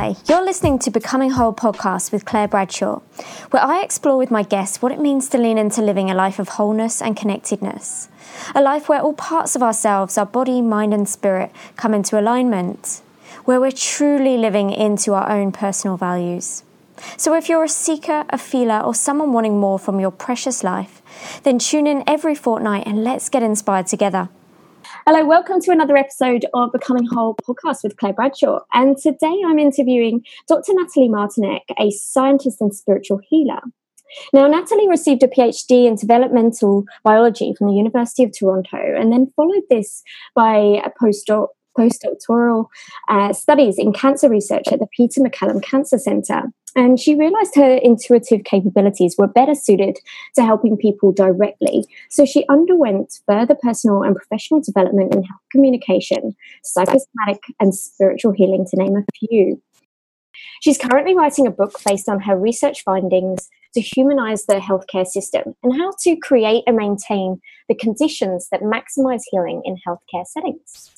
[0.00, 3.00] Hi, you're listening to Becoming Whole podcast with Claire Bradshaw,
[3.50, 6.38] where I explore with my guests what it means to lean into living a life
[6.38, 8.08] of wholeness and connectedness.
[8.54, 13.02] A life where all parts of ourselves, our body, mind, and spirit, come into alignment,
[13.44, 16.62] where we're truly living into our own personal values.
[17.16, 21.02] So, if you're a seeker, a feeler, or someone wanting more from your precious life,
[21.42, 24.28] then tune in every fortnight and let's get inspired together.
[25.10, 28.58] Hello, welcome to another episode of Becoming Whole podcast with Claire Bradshaw.
[28.74, 30.74] And today I'm interviewing Dr.
[30.74, 33.60] Natalie Martinek, a scientist and spiritual healer.
[34.34, 39.32] Now, Natalie received a PhD in developmental biology from the University of Toronto and then
[39.34, 40.02] followed this
[40.34, 41.46] by a postdoc
[41.78, 42.66] postdoctoral
[43.08, 46.42] uh, studies in cancer research at the Peter MacCallum Cancer Centre.
[46.76, 49.98] And she realized her intuitive capabilities were better suited
[50.34, 51.86] to helping people directly.
[52.10, 58.66] So she underwent further personal and professional development in health communication, psychosomatic, and spiritual healing,
[58.70, 59.62] to name a few.
[60.60, 65.54] She's currently writing a book based on her research findings to humanize the healthcare system
[65.62, 70.90] and how to create and maintain the conditions that maximize healing in healthcare settings.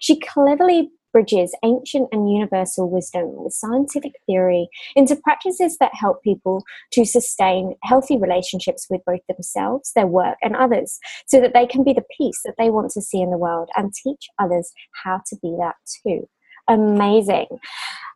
[0.00, 6.64] She cleverly bridges ancient and universal wisdom with scientific theory into practices that help people
[6.92, 11.82] to sustain healthy relationships with both themselves, their work, and others, so that they can
[11.82, 14.70] be the peace that they want to see in the world and teach others
[15.04, 16.28] how to be that too.
[16.68, 17.46] Amazing.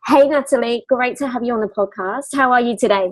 [0.05, 2.35] Hey, Natalie, great to have you on the podcast.
[2.35, 3.11] How are you today?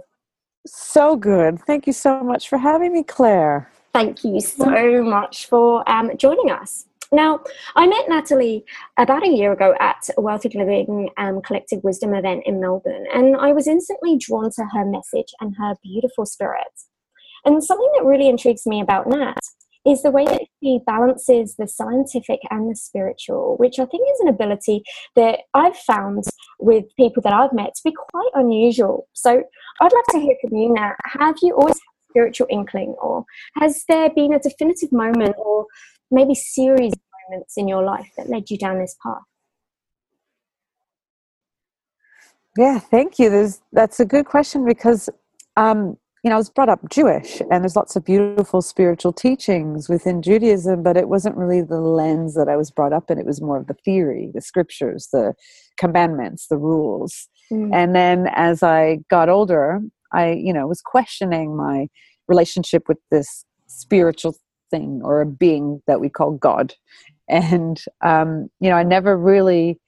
[0.67, 1.59] So good.
[1.66, 3.72] Thank you so much for having me, Claire.
[3.94, 6.85] Thank you so much for um, joining us.
[7.14, 7.42] Now,
[7.76, 8.64] I met Natalie
[8.98, 13.36] about a year ago at a Wealthy Living um, Collective Wisdom event in Melbourne, and
[13.36, 16.72] I was instantly drawn to her message and her beautiful spirit.
[17.44, 19.42] And something that really intrigues me about Nat
[19.86, 24.20] is the way that she balances the scientific and the spiritual, which I think is
[24.22, 24.84] an ability
[25.18, 26.24] that I've found
[26.59, 29.09] with people that I've met to be quite unusual.
[29.12, 29.44] So
[29.81, 30.94] I'd love to hear from you now.
[31.19, 33.25] Have you always had a spiritual inkling, or
[33.56, 35.66] has there been a definitive moment or
[36.12, 36.94] maybe series
[37.31, 39.22] moments in your life that led you down this path?
[42.58, 43.30] Yeah, thank you.
[43.30, 45.09] There's, that's a good question because,
[45.56, 49.88] um, you know, I was brought up Jewish and there's lots of beautiful spiritual teachings
[49.88, 53.18] within Judaism, but it wasn't really the lens that I was brought up in.
[53.18, 55.34] It was more of the theory, the scriptures, the
[55.78, 57.30] commandments, the rules.
[57.52, 57.74] Mm.
[57.74, 59.80] And then as I got older,
[60.14, 61.88] I, you know, was questioning my
[62.28, 64.36] relationship with this spiritual
[64.70, 66.74] thing or a being that we call God.
[67.30, 69.80] And, um, you know, I never really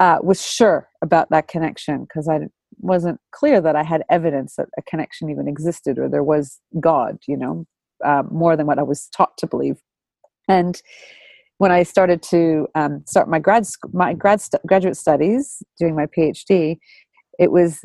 [0.00, 2.40] uh, was sure about that connection because I
[2.78, 7.18] wasn't clear that I had evidence that a connection even existed or there was God,
[7.26, 7.66] you know,
[8.04, 9.76] uh, more than what I was taught to believe.
[10.48, 10.80] And
[11.58, 16.06] when I started to um, start my grad my grad st- graduate studies, doing my
[16.06, 16.78] PhD,
[17.38, 17.84] it was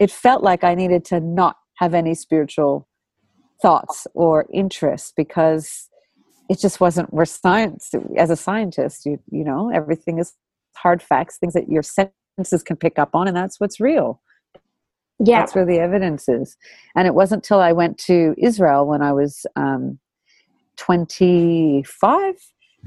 [0.00, 2.88] it felt like I needed to not have any spiritual
[3.62, 5.88] thoughts or interests because
[6.48, 7.90] it just wasn't where science.
[8.16, 10.34] As a scientist you you know everything is
[10.76, 14.20] hard facts things that your senses can pick up on and that's what's real.
[15.18, 15.40] Yeah.
[15.40, 16.56] That's where the evidence is.
[16.94, 19.98] And it wasn't until i went to israel when i was um,
[20.76, 22.34] 25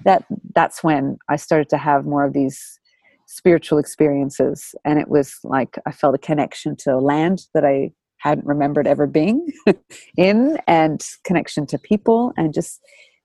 [0.05, 0.23] that
[0.55, 2.79] that's when i started to have more of these
[3.27, 4.75] spiritual experiences.
[4.85, 8.87] And it was like i felt a connection to a land that i hadn't remembered
[8.87, 9.47] ever being
[10.17, 12.79] in and connection to people and just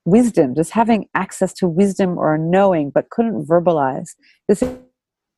[0.06, 4.10] wisdom just having access to wisdom or knowing but couldn't verbalize.
[4.48, 4.78] The same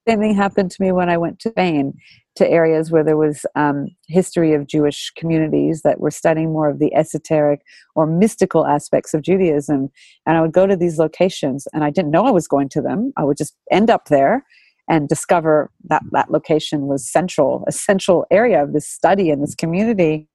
[0.07, 1.93] thing happened to me when i went to spain
[2.35, 6.79] to areas where there was um, history of jewish communities that were studying more of
[6.79, 7.61] the esoteric
[7.95, 9.91] or mystical aspects of judaism.
[10.25, 12.81] And i would go to these locations and i didn't know i was going to
[12.81, 13.13] them.
[13.17, 14.45] I would just end up there
[14.89, 19.55] and discover that that location was central, a central area of this study in this
[19.55, 20.27] community.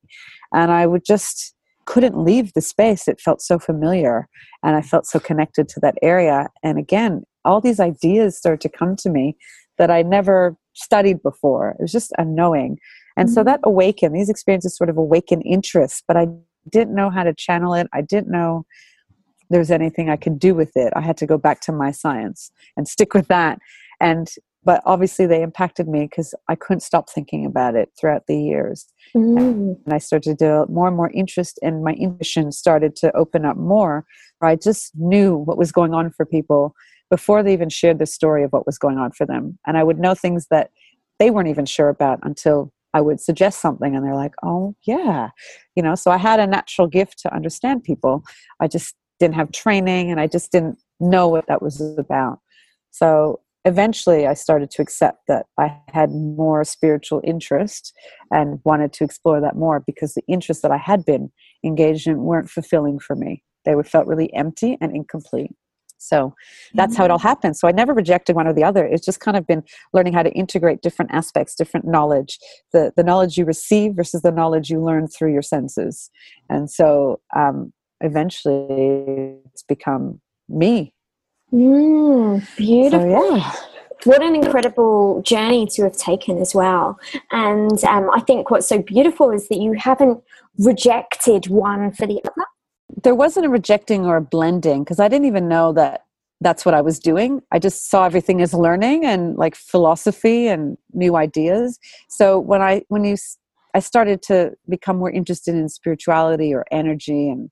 [0.53, 1.53] And I would just
[1.85, 3.07] couldn't leave the space.
[3.07, 4.27] It felt so familiar
[4.63, 6.50] and I felt so connected to that area.
[6.63, 9.35] And again, all these ideas started to come to me
[9.77, 11.71] that I never studied before.
[11.71, 12.77] It was just a knowing.
[13.18, 13.35] And mm-hmm.
[13.35, 16.27] so that awakened, these experiences sort of awaken interest, but I
[16.69, 17.88] didn't know how to channel it.
[17.94, 18.65] I didn't know
[19.50, 20.94] there was anything I could do with it.
[20.95, 23.59] I had to go back to my science and stick with that
[24.00, 24.27] and
[24.65, 28.86] but obviously they impacted me because I couldn't stop thinking about it throughout the years.
[29.15, 29.77] Mm.
[29.86, 33.45] And I started to develop more and more interest, and my intuition started to open
[33.45, 34.06] up more.
[34.42, 36.75] I just knew what was going on for people
[37.10, 39.57] before they even shared the story of what was going on for them.
[39.65, 40.71] And I would know things that
[41.19, 45.30] they weren't even sure about until I would suggest something, and they're like, oh, yeah.
[45.75, 48.24] You know, so I had a natural gift to understand people.
[48.60, 52.39] I just didn't have training, and I just didn't know what that was about.
[52.92, 57.94] So eventually I started to accept that I had more spiritual interest
[58.31, 61.31] and wanted to explore that more because the interests that I had been
[61.63, 63.44] engaged in weren't fulfilling for me.
[63.65, 65.51] They were felt really empty and incomplete.
[65.98, 66.36] So
[66.74, 67.27] that's how it all mm-hmm.
[67.27, 67.56] happened.
[67.56, 68.86] So I never rejected one or the other.
[68.86, 69.63] It's just kind of been
[69.94, 72.39] learning how to integrate different aspects, different knowledge,
[72.74, 76.12] the, the knowledge you receive versus the knowledge you learn through your senses.
[76.50, 77.71] And so um,
[78.01, 80.19] eventually it's become
[80.50, 80.94] me
[81.53, 83.00] Mm, beautiful.
[83.01, 83.55] So, yeah.
[84.05, 87.00] What an incredible journey to have taken as well.
[87.31, 90.21] And um, I think what's so beautiful is that you haven't
[90.57, 92.47] rejected one for the other.
[93.03, 96.01] There wasn't a rejecting or a blending because I didn't even know that
[96.41, 97.41] that's what I was doing.
[97.51, 101.79] I just saw everything as learning and like philosophy and new ideas.
[102.09, 103.15] So when I when you
[103.73, 107.50] I started to become more interested in spirituality or energy and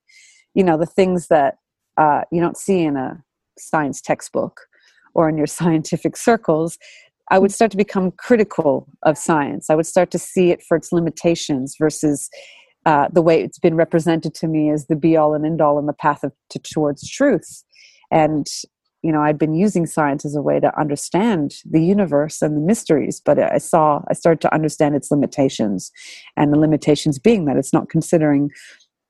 [0.54, 1.56] you know the things that
[1.98, 3.24] uh, you don't see in a
[3.58, 4.62] science textbook
[5.14, 6.78] or in your scientific circles,
[7.30, 9.70] I would start to become critical of science.
[9.70, 12.30] I would start to see it for its limitations versus
[12.86, 15.80] uh, the way it's been represented to me as the be all and end all
[15.80, 17.64] in the path of, to, towards truth.
[18.12, 18.48] And,
[19.02, 22.62] you know, I'd been using science as a way to understand the universe and the
[22.62, 25.92] mysteries, but I saw, I started to understand its limitations.
[26.36, 28.50] And the limitations being that it's not considering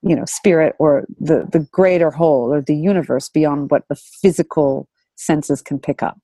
[0.01, 4.88] you know spirit or the the greater whole or the universe beyond what the physical
[5.15, 6.19] senses can pick up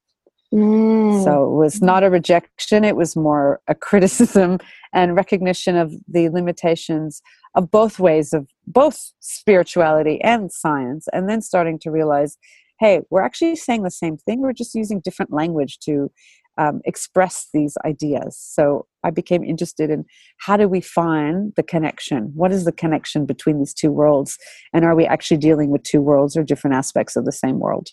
[0.53, 1.23] mm.
[1.23, 4.57] so it was not a rejection it was more a criticism
[4.93, 7.21] and recognition of the limitations
[7.55, 12.37] of both ways of both spirituality and science and then starting to realize
[12.79, 16.09] hey we're actually saying the same thing we're just using different language to
[16.57, 18.37] um, express these ideas.
[18.37, 20.05] So I became interested in
[20.37, 22.31] how do we find the connection?
[22.35, 24.37] What is the connection between these two worlds?
[24.73, 27.87] And are we actually dealing with two worlds or different aspects of the same world?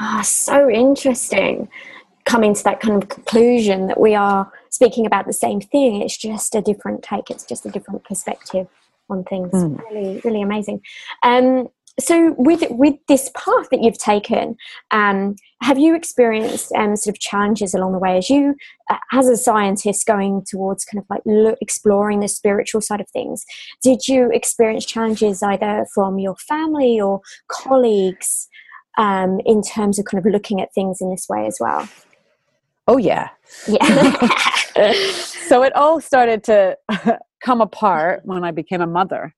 [0.00, 1.68] Ah, so interesting.
[2.24, 6.16] Coming to that kind of conclusion that we are speaking about the same thing, it's
[6.16, 8.68] just a different take, it's just a different perspective
[9.10, 9.52] on things.
[9.52, 9.78] Mm.
[9.90, 10.80] Really, really amazing.
[11.22, 11.68] Um,
[12.00, 14.56] so with with this path that you've taken
[14.90, 18.54] um, have you experienced um, sort of challenges along the way as you
[18.90, 23.08] uh, as a scientist going towards kind of like look, exploring the spiritual side of
[23.08, 23.46] things?
[23.82, 28.48] Did you experience challenges either from your family or colleagues
[28.98, 31.88] um, in terms of kind of looking at things in this way as well?
[32.86, 33.30] Oh yeah.
[33.66, 34.28] Yeah.
[35.44, 36.76] So it all started to
[37.44, 39.34] come apart when i became a mother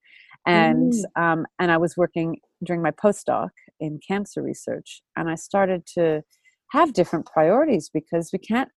[0.46, 1.22] and mm.
[1.22, 3.50] um, and I was working during my postdoc
[3.80, 6.22] in cancer research, and I started to
[6.70, 8.70] have different priorities because we can't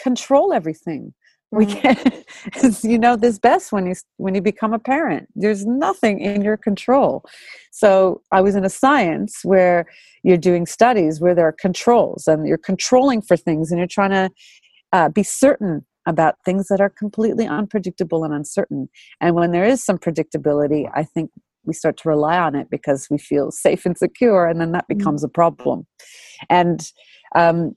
[0.00, 1.12] control everything.
[1.52, 1.58] Mm.
[1.58, 5.28] We can't, you know, this best when you when you become a parent.
[5.34, 7.24] There's nothing in your control.
[7.72, 9.86] So I was in a science where
[10.22, 14.10] you're doing studies where there are controls and you're controlling for things, and you're trying
[14.10, 14.30] to
[14.92, 18.88] uh, be certain about things that are completely unpredictable and uncertain.
[19.20, 21.30] And when there is some predictability, I think
[21.64, 24.88] we start to rely on it because we feel safe and secure, and then that
[24.88, 24.98] mm-hmm.
[24.98, 25.86] becomes a problem.
[26.48, 26.90] And
[27.36, 27.76] um,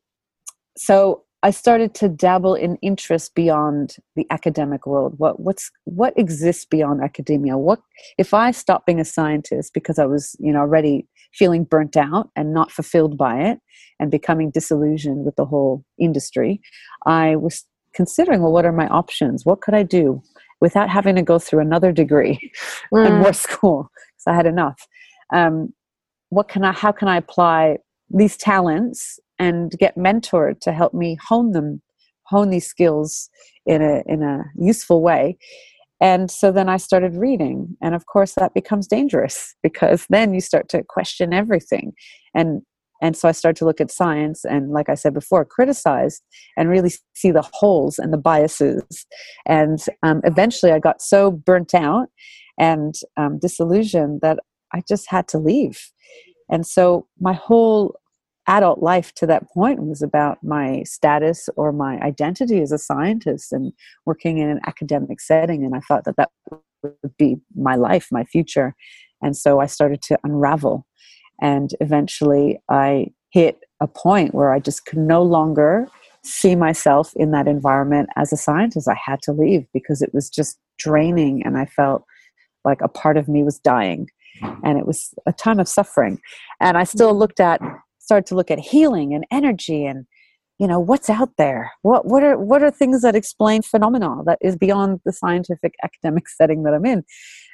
[0.78, 5.16] so I started to dabble in interest beyond the academic world.
[5.18, 7.58] What what's what exists beyond academia?
[7.58, 7.82] What
[8.18, 12.30] if I stopped being a scientist because I was, you know, already feeling burnt out
[12.36, 13.60] and not fulfilled by it
[14.00, 16.62] and becoming disillusioned with the whole industry?
[17.06, 19.46] I was considering well what are my options?
[19.46, 20.22] What could i do
[20.60, 22.40] without having to go through another degree
[22.94, 23.06] mm.
[23.06, 23.90] and more school?
[24.12, 24.88] Because i had enough.
[25.34, 25.74] Um,
[26.30, 27.78] what can i how can i apply
[28.10, 31.82] these talents and get mentored to help me hone them
[32.26, 33.30] hone these skills
[33.66, 35.38] in a in a useful way?
[36.00, 40.42] And so then i started reading and of course that becomes dangerous because then you
[40.42, 41.94] start to question everything.
[42.34, 42.62] And
[43.02, 46.22] and so I started to look at science and, like I said before, criticize
[46.56, 49.06] and really see the holes and the biases.
[49.46, 52.10] And um, eventually I got so burnt out
[52.60, 54.40] and um, disillusioned that
[54.74, 55.92] I just had to leave.
[56.50, 57.96] And so my whole
[58.48, 63.54] adult life to that point was about my status or my identity as a scientist
[63.54, 63.72] and
[64.06, 65.64] working in an academic setting.
[65.64, 66.30] And I thought that that
[66.84, 68.76] would be my life, my future.
[69.22, 70.86] And so I started to unravel
[71.42, 75.88] and eventually I hit a point where I just could no longer
[76.24, 78.88] see myself in that environment as a scientist.
[78.88, 82.04] I had to leave because it was just draining and I felt
[82.64, 84.08] like a part of me was dying.
[84.64, 86.20] And it was a time of suffering.
[86.60, 87.60] And I still looked at,
[88.00, 90.06] started to look at healing and energy and
[90.60, 94.38] you know what's out there what what are what are things that explain phenomena that
[94.42, 97.04] is beyond the scientific academic setting that i'm in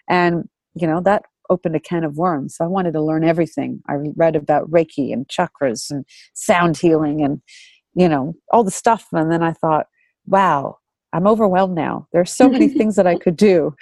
[0.10, 0.44] and
[0.76, 2.58] you know that opened a can of worms.
[2.60, 3.82] I wanted to learn everything.
[3.88, 7.42] I read about Reiki and chakras and sound healing and
[7.98, 9.08] you know, all the stuff.
[9.12, 9.88] And then I thought,
[10.28, 10.78] wow,
[11.14, 12.08] I'm overwhelmed now.
[12.14, 13.76] There's so many things that I could do.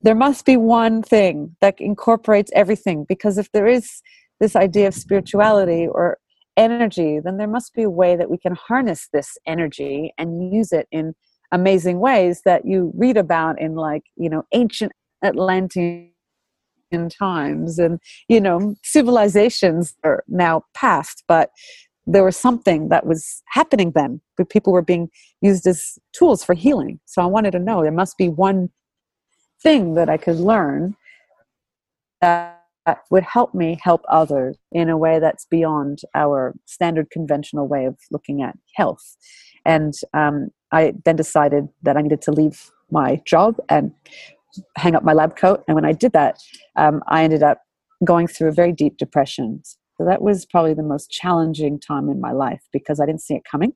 [0.00, 4.00] There must be one thing that incorporates everything because if there is
[4.40, 6.16] this idea of spirituality or
[6.56, 10.72] energy, then there must be a way that we can harness this energy and use
[10.72, 11.14] it in
[11.52, 16.09] amazing ways that you read about in like, you know, ancient Atlantean
[17.08, 17.78] times.
[17.78, 21.50] And, you know, civilizations are now past, but
[22.06, 24.20] there was something that was happening then.
[24.36, 25.08] But people were being
[25.40, 27.00] used as tools for healing.
[27.06, 28.70] So i wanted to know there must be one
[29.62, 30.96] thing that i could learn
[32.20, 32.56] that
[33.10, 37.96] would help me help others in a way that's beyond our standard conventional way of
[38.10, 39.16] looking at health.
[39.64, 43.92] And um, i then decided that i needed to leave my job and
[44.76, 46.38] hang up my lab coat and when i did that
[46.76, 47.58] um, i ended up
[48.04, 49.62] going through a very deep depression
[50.00, 53.34] so that was probably the most challenging time in my life because I didn't see
[53.34, 53.74] it coming.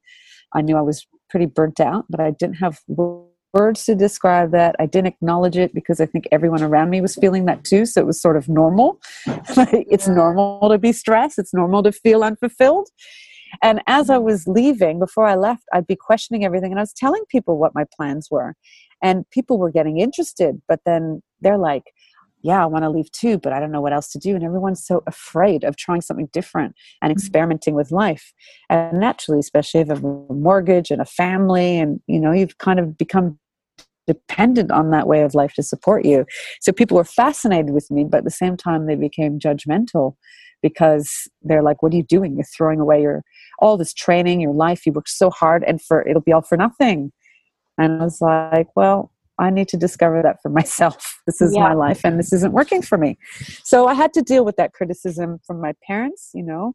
[0.55, 4.75] I knew I was pretty burnt out, but I didn't have words to describe that.
[4.79, 7.85] I didn't acknowledge it because I think everyone around me was feeling that too.
[7.85, 9.03] So it was sort of normal.
[9.27, 12.89] it's normal to be stressed, it's normal to feel unfulfilled.
[13.63, 16.95] And as I was leaving, before I left, I'd be questioning everything and I was
[16.95, 18.55] telling people what my plans were.
[19.05, 21.93] And people were getting interested, but then they're like,
[22.43, 24.35] yeah, I want to leave too, but I don't know what else to do.
[24.35, 27.19] And everyone's so afraid of trying something different and mm-hmm.
[27.19, 28.33] experimenting with life.
[28.69, 32.59] And naturally, especially if you have a mortgage and a family, and you know, you've
[32.59, 33.39] kind of become
[34.07, 36.27] dependent on that way of life to support you.
[36.61, 40.17] So people were fascinated with me, but at the same time, they became judgmental
[40.63, 42.37] because they're like, "What are you doing?
[42.37, 43.23] You're throwing away your
[43.59, 44.85] all this training, your life.
[44.85, 47.13] You worked so hard, and for it'll be all for nothing."
[47.79, 51.21] And I was like, "Well, I need to discover that for myself.
[51.27, 51.63] This is yeah.
[51.63, 53.19] my life and this isn't working for me.
[53.63, 56.75] So I had to deal with that criticism from my parents, you know.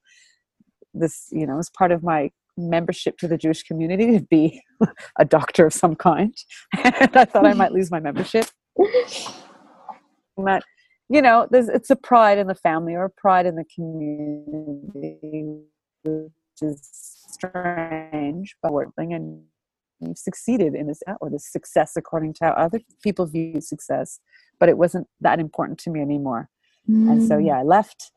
[0.94, 4.62] This, you know, as part of my membership to the Jewish community to be
[5.20, 6.36] a doctor of some kind.
[6.84, 8.48] and I thought I might lose my membership.
[10.36, 10.64] But,
[11.10, 15.60] you know, there's it's a pride in the family or a pride in the community,
[16.04, 16.90] which is
[17.30, 19.44] strange, but working and
[20.02, 24.20] you've succeeded in this or this success according to how other people view success
[24.60, 26.50] but it wasn't that important to me anymore
[26.90, 27.10] mm.
[27.10, 28.12] and so yeah i left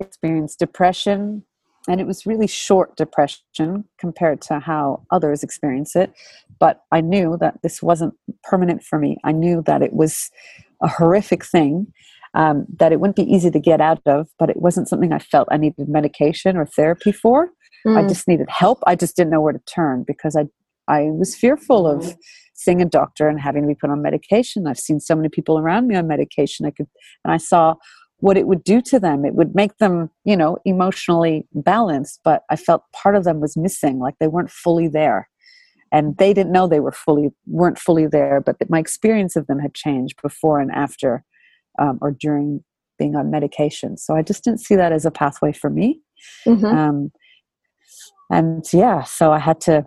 [0.00, 1.42] experienced depression
[1.88, 6.12] and it was really short depression compared to how others experience it
[6.58, 8.14] but i knew that this wasn't
[8.44, 10.30] permanent for me i knew that it was
[10.82, 11.86] a horrific thing
[12.34, 15.18] um, that it wouldn't be easy to get out of but it wasn't something i
[15.18, 17.48] felt i needed medication or therapy for
[17.86, 17.96] mm.
[17.96, 20.44] i just needed help i just didn't know where to turn because i
[20.88, 22.18] I was fearful of mm-hmm.
[22.54, 24.66] seeing a doctor and having to be put on medication.
[24.66, 26.66] I've seen so many people around me on medication.
[26.66, 26.88] I could,
[27.24, 27.74] and I saw
[28.20, 29.24] what it would do to them.
[29.24, 33.56] It would make them, you know, emotionally balanced, but I felt part of them was
[33.56, 35.28] missing, like they weren't fully there.
[35.92, 39.58] And they didn't know they were fully weren't fully there, but my experience of them
[39.58, 41.24] had changed before and after,
[41.78, 42.64] um, or during
[42.98, 43.96] being on medication.
[43.96, 46.00] So I just didn't see that as a pathway for me.
[46.46, 46.66] Mm-hmm.
[46.66, 47.12] Um,
[48.30, 49.86] and yeah, so I had to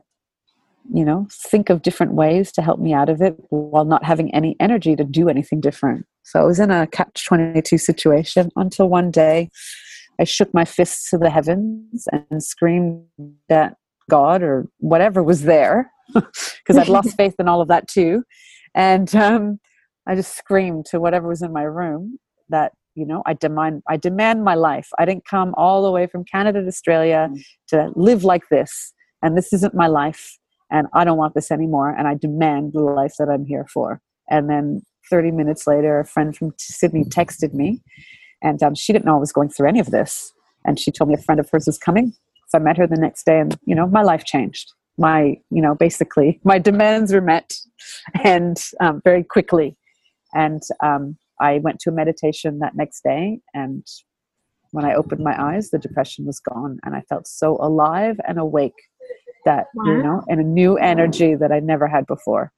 [0.93, 4.33] you know think of different ways to help me out of it while not having
[4.33, 6.05] any energy to do anything different.
[6.23, 9.50] So i was in a catch 22 situation until one day
[10.19, 13.05] i shook my fists to the heavens and screamed
[13.50, 13.75] at
[14.09, 18.23] god or whatever was there because i'd lost faith in all of that too.
[18.73, 19.59] And um,
[20.07, 22.17] i just screamed to whatever was in my room
[22.50, 24.89] that you know i demand i demand my life.
[24.97, 27.43] I didn't come all the way from canada to australia mm.
[27.69, 30.38] to live like this and this isn't my life
[30.71, 34.01] and I don't want this anymore, and I demand the life that I'm here for.
[34.29, 37.81] And then 30 minutes later, a friend from Sydney texted me,
[38.41, 40.33] and um, she didn't know I was going through any of this.
[40.63, 42.13] And she told me a friend of hers was coming.
[42.47, 44.71] So I met her the next day, and you know, my life changed.
[44.97, 47.53] My, you know, basically, my demands were met,
[48.23, 49.75] and um, very quickly.
[50.33, 53.85] And um, I went to a meditation that next day, and
[54.71, 58.39] when I opened my eyes, the depression was gone, and I felt so alive and
[58.39, 58.75] awake
[59.45, 59.86] that wow.
[59.86, 62.51] you know and a new energy that i never had before.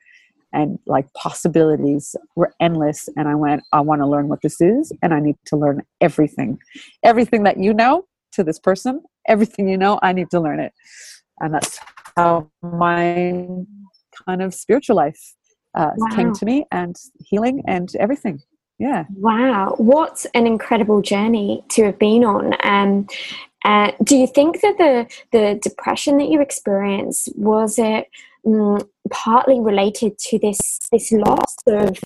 [0.55, 4.91] And like possibilities were endless and i went i want to learn what this is
[5.01, 6.59] and i need to learn everything.
[7.03, 10.73] Everything that you know to this person everything you know i need to learn it.
[11.39, 11.79] And that's
[12.15, 13.47] how my
[14.27, 15.35] kind of spiritual life
[15.75, 16.15] uh, wow.
[16.15, 18.41] came to me and healing and everything.
[18.79, 19.05] Yeah.
[19.15, 19.75] Wow.
[19.77, 22.53] What an incredible journey to have been on.
[22.63, 23.07] Um,
[23.63, 28.07] uh, do you think that the the depression that you experienced was it
[28.45, 31.97] um, partly related to this this loss of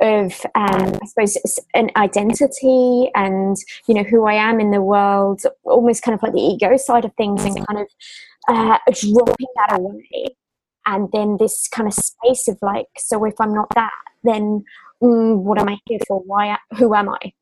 [0.00, 1.38] of um, I suppose
[1.74, 6.32] an identity and you know who I am in the world, almost kind of like
[6.32, 7.88] the ego side of things, and kind of
[8.48, 10.36] uh, dropping that away?
[10.86, 13.92] And then this kind of space of like so if i'm not that
[14.24, 14.64] then
[15.02, 16.20] mm, what am i here for?
[16.20, 17.32] Why who am i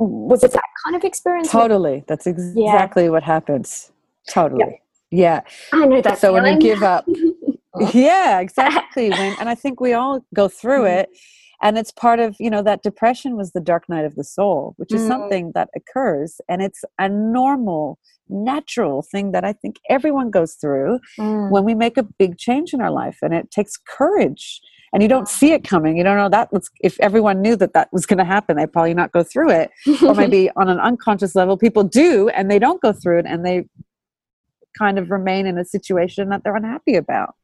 [0.00, 3.10] was it that kind of experience totally that's exactly yeah.
[3.10, 3.92] what happens
[4.28, 4.80] totally
[5.10, 5.42] yeah,
[5.72, 5.80] yeah.
[5.80, 6.42] i know that so feeling.
[6.42, 7.04] when you give up
[7.92, 11.00] yeah exactly when, and i think we all go through mm-hmm.
[11.00, 11.10] it
[11.62, 14.74] and it's part of you know that depression was the dark night of the soul
[14.76, 15.08] which is mm.
[15.08, 20.98] something that occurs and it's a normal natural thing that i think everyone goes through
[21.18, 21.50] mm.
[21.50, 24.60] when we make a big change in our life and it takes courage
[24.92, 27.72] and you don't see it coming you don't know that was if everyone knew that
[27.72, 29.70] that was going to happen they'd probably not go through it
[30.02, 33.44] or maybe on an unconscious level people do and they don't go through it and
[33.44, 33.64] they
[34.78, 37.34] kind of remain in a situation that they're unhappy about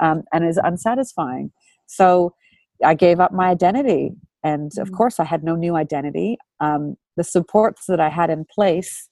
[0.00, 1.50] um, and is unsatisfying
[1.86, 2.34] so
[2.84, 4.12] I gave up my identity.
[4.42, 4.96] And of mm.
[4.96, 6.38] course, I had no new identity.
[6.60, 9.08] Um, the supports that I had in place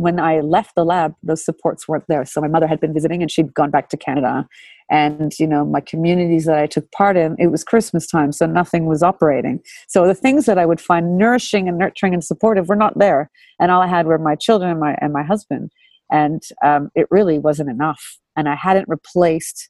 [0.00, 2.24] when I left the lab, those supports weren't there.
[2.24, 4.48] So my mother had been visiting and she'd gone back to Canada.
[4.90, 8.46] And, you know, my communities that I took part in, it was Christmas time, so
[8.46, 9.60] nothing was operating.
[9.88, 13.30] So the things that I would find nourishing and nurturing and supportive were not there.
[13.60, 15.70] And all I had were my children and my, and my husband.
[16.10, 18.18] And um, it really wasn't enough.
[18.36, 19.68] And I hadn't replaced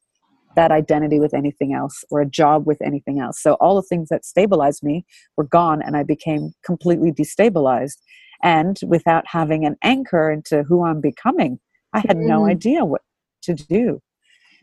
[0.57, 3.41] that identity with anything else or a job with anything else.
[3.41, 5.05] So all the things that stabilized me
[5.37, 7.99] were gone and I became completely destabilized.
[8.43, 11.61] And without having an anchor into who I'm becoming,
[11.93, 12.51] I had no mm.
[12.51, 13.03] idea what
[13.43, 14.01] to do.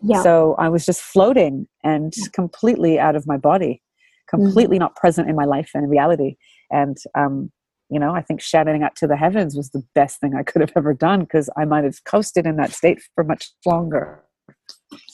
[0.01, 0.21] Yeah.
[0.23, 3.81] So I was just floating and completely out of my body,
[4.29, 4.81] completely mm.
[4.81, 6.35] not present in my life and reality.
[6.69, 7.51] And, um,
[7.89, 10.61] you know, I think shouting out to the heavens was the best thing I could
[10.61, 14.23] have ever done because I might have coasted in that state for much longer.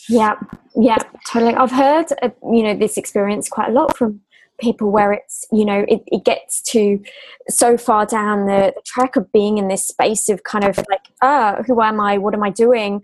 [0.09, 0.35] Yeah,
[0.75, 0.97] yeah,
[1.27, 1.55] totally.
[1.55, 4.21] I've heard, uh, you know, this experience quite a lot from
[4.59, 7.01] people where it's, you know, it, it gets to
[7.49, 11.07] so far down the, the, track of being in this space of kind of like,
[11.21, 12.17] ah, oh, who am I?
[12.17, 13.01] What am I doing?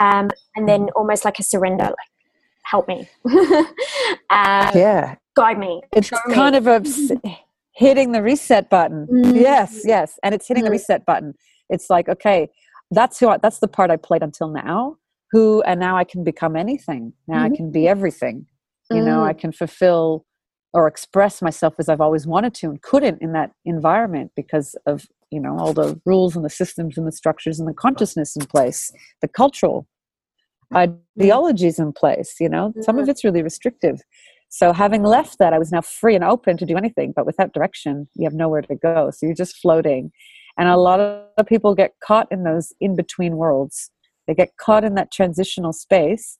[0.00, 1.96] Um, and then almost like a surrender, like,
[2.62, 3.08] help me.
[3.26, 3.66] um,
[4.30, 5.16] yeah.
[5.34, 5.82] Guide me.
[5.92, 6.58] It's kind me.
[6.58, 6.82] of a
[7.74, 9.06] hitting the reset button.
[9.06, 9.36] Mm-hmm.
[9.36, 10.18] Yes, yes.
[10.22, 10.68] And it's hitting mm-hmm.
[10.68, 11.34] the reset button.
[11.68, 12.48] It's like, okay,
[12.90, 14.98] that's who I, that's the part I played until now
[15.32, 17.52] who and now i can become anything now mm-hmm.
[17.52, 18.46] i can be everything
[18.90, 19.06] you mm-hmm.
[19.06, 19.38] know i mm.
[19.38, 20.24] can fulfill
[20.74, 25.06] or express myself as i've always wanted to and couldn't in that environment because of
[25.30, 28.46] you know all the rules and the systems and the structures and the consciousness in
[28.46, 29.88] place the cultural
[30.72, 30.94] mm-hmm.
[31.20, 34.00] ideologies in place you know some of it's really restrictive
[34.48, 37.52] so having left that i was now free and open to do anything but without
[37.54, 40.12] direction you have nowhere to go so you're just floating
[40.58, 43.90] and a lot of people get caught in those in between worlds
[44.26, 46.38] they get caught in that transitional space.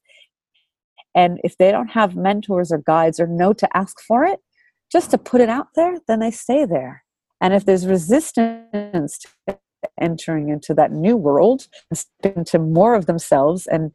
[1.15, 4.41] And if they don't have mentors or guides or know to ask for it,
[4.91, 7.05] just to put it out there, then they stay there.
[7.41, 9.59] And if there's resistance to
[10.01, 11.67] entering into that new world,
[12.23, 13.91] into more of themselves and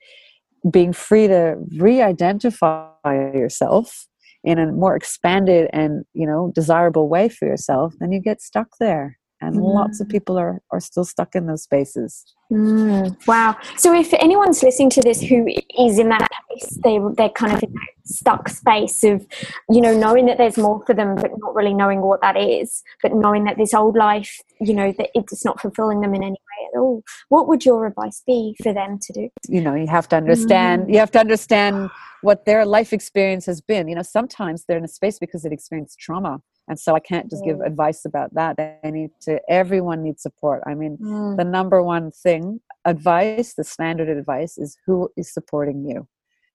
[0.69, 4.07] being free to re-identify yourself
[4.43, 8.67] in a more expanded and you know desirable way for yourself then you get stuck
[8.79, 9.73] there and mm.
[9.73, 13.27] lots of people are are still stuck in those spaces mm.
[13.27, 15.47] wow so if anyone's listening to this who
[15.77, 19.25] is in that place they they're kind of in that stuck space of
[19.69, 22.83] you know knowing that there's more for them but not really knowing what that is
[23.01, 26.31] but knowing that this old life you know that it's not fulfilling them in any
[26.31, 29.87] way at all what would your advice be for them to do you know you
[29.87, 30.93] have to understand mm.
[30.93, 31.89] you have to understand
[32.21, 35.51] what their life experience has been you know sometimes they're in a space because they've
[35.51, 38.59] experienced trauma and so i can't just give advice about that.
[38.83, 40.63] I need to everyone needs support.
[40.65, 41.37] I mean mm.
[41.37, 46.07] the number one thing advice the standard advice is who is supporting you?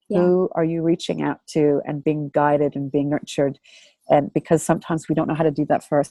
[0.08, 0.18] Yeah.
[0.18, 3.58] who are you reaching out to and being guided and being nurtured?
[4.10, 6.02] And because sometimes we don't know how to do that for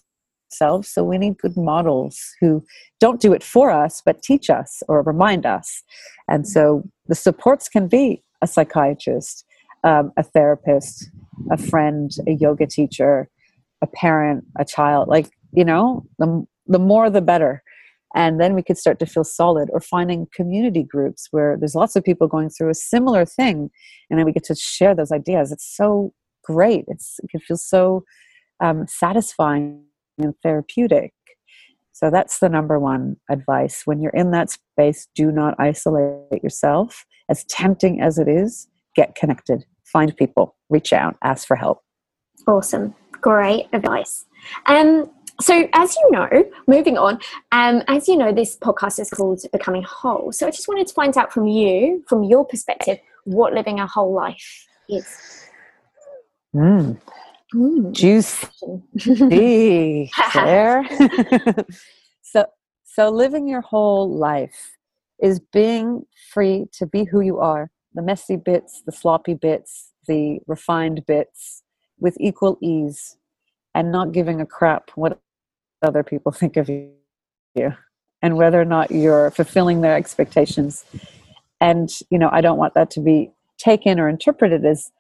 [0.52, 2.64] ourselves so we need good models who
[3.00, 5.84] don't do it for us but teach us or remind us.
[6.28, 9.46] And so the supports can be a psychiatrist
[9.84, 11.10] um, a therapist
[11.52, 13.30] a friend a yoga teacher
[13.82, 17.63] a parent, a child, like, you know, the, the more the better.
[18.13, 21.96] And then we could start to feel solid or finding community groups where there's lots
[21.96, 23.70] of people going through a similar thing.
[24.10, 25.52] And then we get to share those ideas.
[25.52, 26.13] It's so
[26.44, 26.86] great.
[26.88, 28.04] It's, it can feel so
[28.60, 29.84] um, satisfying
[30.17, 31.13] and therapeutic.
[31.94, 33.84] So that's the number one advice.
[33.86, 37.06] When you're in that space, do not isolate yourself.
[37.30, 41.80] As tempting as it is, get connected, find people, reach out, ask for help.
[42.48, 42.94] Awesome.
[43.22, 44.26] Great advice.
[44.66, 47.20] Um, so, as you know, moving on,
[47.52, 50.32] um, as you know, this podcast is called Becoming Whole.
[50.32, 53.88] So, I just wanted to find out from you, from your perspective, what living a
[53.88, 55.48] whole life is.
[56.56, 57.00] Mm.
[57.54, 57.92] Mm.
[57.92, 58.48] Juicy.
[60.34, 60.86] there.
[62.22, 62.46] so,
[62.84, 64.78] so living your whole life
[65.22, 70.40] is being free to be who you are the messy bits, the sloppy bits, the
[70.48, 71.64] refined bits
[72.02, 73.16] with equal ease
[73.74, 75.20] and not giving a crap what
[75.82, 77.74] other people think of you
[78.22, 80.84] and whether or not you're fulfilling their expectations.
[81.62, 84.92] And, you know, I don't want that to be taken or interpreted as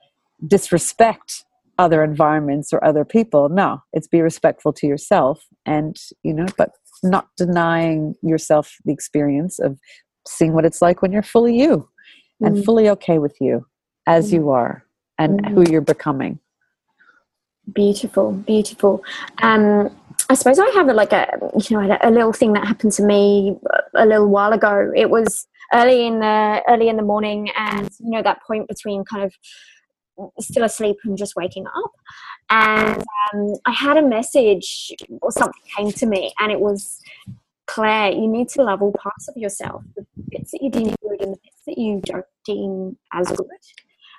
[0.47, 1.43] disrespect
[1.77, 3.49] other environments or other people.
[3.49, 6.71] No, it's be respectful to yourself and, you know, but
[7.03, 9.79] not denying yourself the experience of
[10.27, 11.89] seeing what it's like when you're fully you
[12.41, 12.47] mm.
[12.47, 13.65] and fully okay with you
[14.05, 14.33] as mm.
[14.33, 14.85] you are
[15.17, 15.53] and mm.
[15.53, 16.39] who you're becoming.
[17.73, 19.03] Beautiful, beautiful.
[19.41, 19.95] Um,
[20.29, 21.27] I suppose I have a, like a
[21.69, 23.57] you know a little thing that happened to me
[23.95, 24.91] a little while ago.
[24.95, 29.05] It was early in the early in the morning, and you know that point between
[29.05, 29.33] kind of
[30.39, 31.91] still asleep and just waking up.
[32.49, 37.01] And um, I had a message or something came to me, and it was
[37.67, 41.21] Claire, you need to love all parts of yourself, the bits that you deem good
[41.21, 43.47] and the bits that you don't deem as good,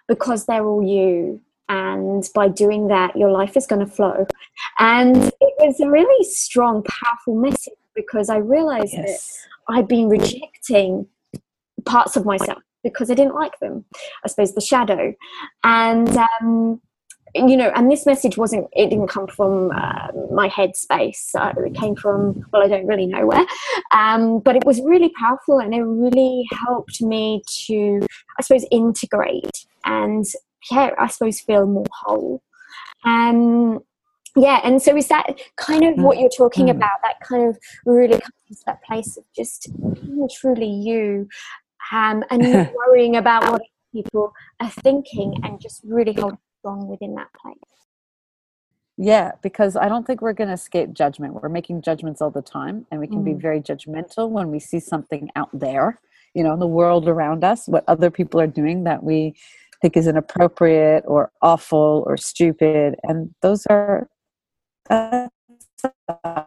[0.09, 1.41] because they're all you.
[1.73, 4.27] And by doing that, your life is going to flow.
[4.79, 9.47] And it was a really strong, powerful message because I realized yes.
[9.67, 11.07] that I'd been rejecting
[11.87, 13.87] parts of myself because I didn't like them.
[14.23, 15.15] I suppose the shadow.
[15.65, 16.83] And um,
[17.35, 21.17] you know, and this message wasn't, it didn't come from uh, my headspace.
[21.17, 23.47] So it came from, well, I don't really know where.
[23.93, 28.07] Um, but it was really powerful and it really helped me to,
[28.39, 30.27] I suppose, integrate and,
[30.71, 32.43] yeah, I suppose, feel more whole.
[33.05, 33.81] Um,
[34.37, 36.71] yeah, and so is that kind of what you're talking mm.
[36.71, 37.01] about?
[37.03, 41.29] That kind of really comes to that place of just being truly you
[41.93, 47.15] um, and not worrying about what people are thinking and just really holding strong within
[47.17, 47.59] that place.
[48.97, 51.35] Yeah, because I don't think we're going to escape judgment.
[51.35, 53.25] We're making judgments all the time, and we can mm.
[53.25, 55.99] be very judgmental when we see something out there,
[56.35, 59.35] you know, in the world around us, what other people are doing that we
[59.83, 62.95] think is inappropriate or awful or stupid.
[63.03, 64.09] And those are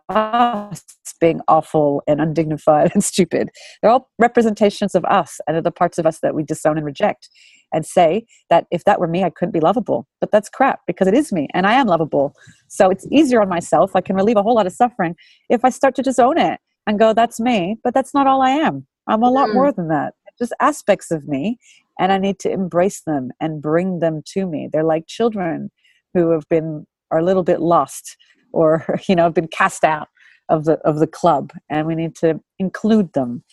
[0.09, 0.83] us
[1.19, 3.49] being awful and undignified and stupid.
[3.81, 6.85] They're all representations of us and of the parts of us that we disown and
[6.85, 7.29] reject
[7.73, 10.07] and say that if that were me, I couldn't be lovable.
[10.21, 12.33] But that's crap because it is me and I am lovable.
[12.67, 13.91] So it's easier on myself.
[13.95, 15.15] I can relieve a whole lot of suffering
[15.49, 18.51] if I start to disown it and go, that's me, but that's not all I
[18.51, 18.85] am.
[19.07, 19.55] I'm a lot mm.
[19.55, 20.13] more than that.
[20.37, 21.57] Just aspects of me.
[21.99, 24.69] And I need to embrace them and bring them to me.
[24.71, 25.71] They're like children
[26.13, 28.17] who have been are a little bit lost
[28.51, 30.07] or you know have been cast out
[30.49, 33.43] of the of the club and we need to include them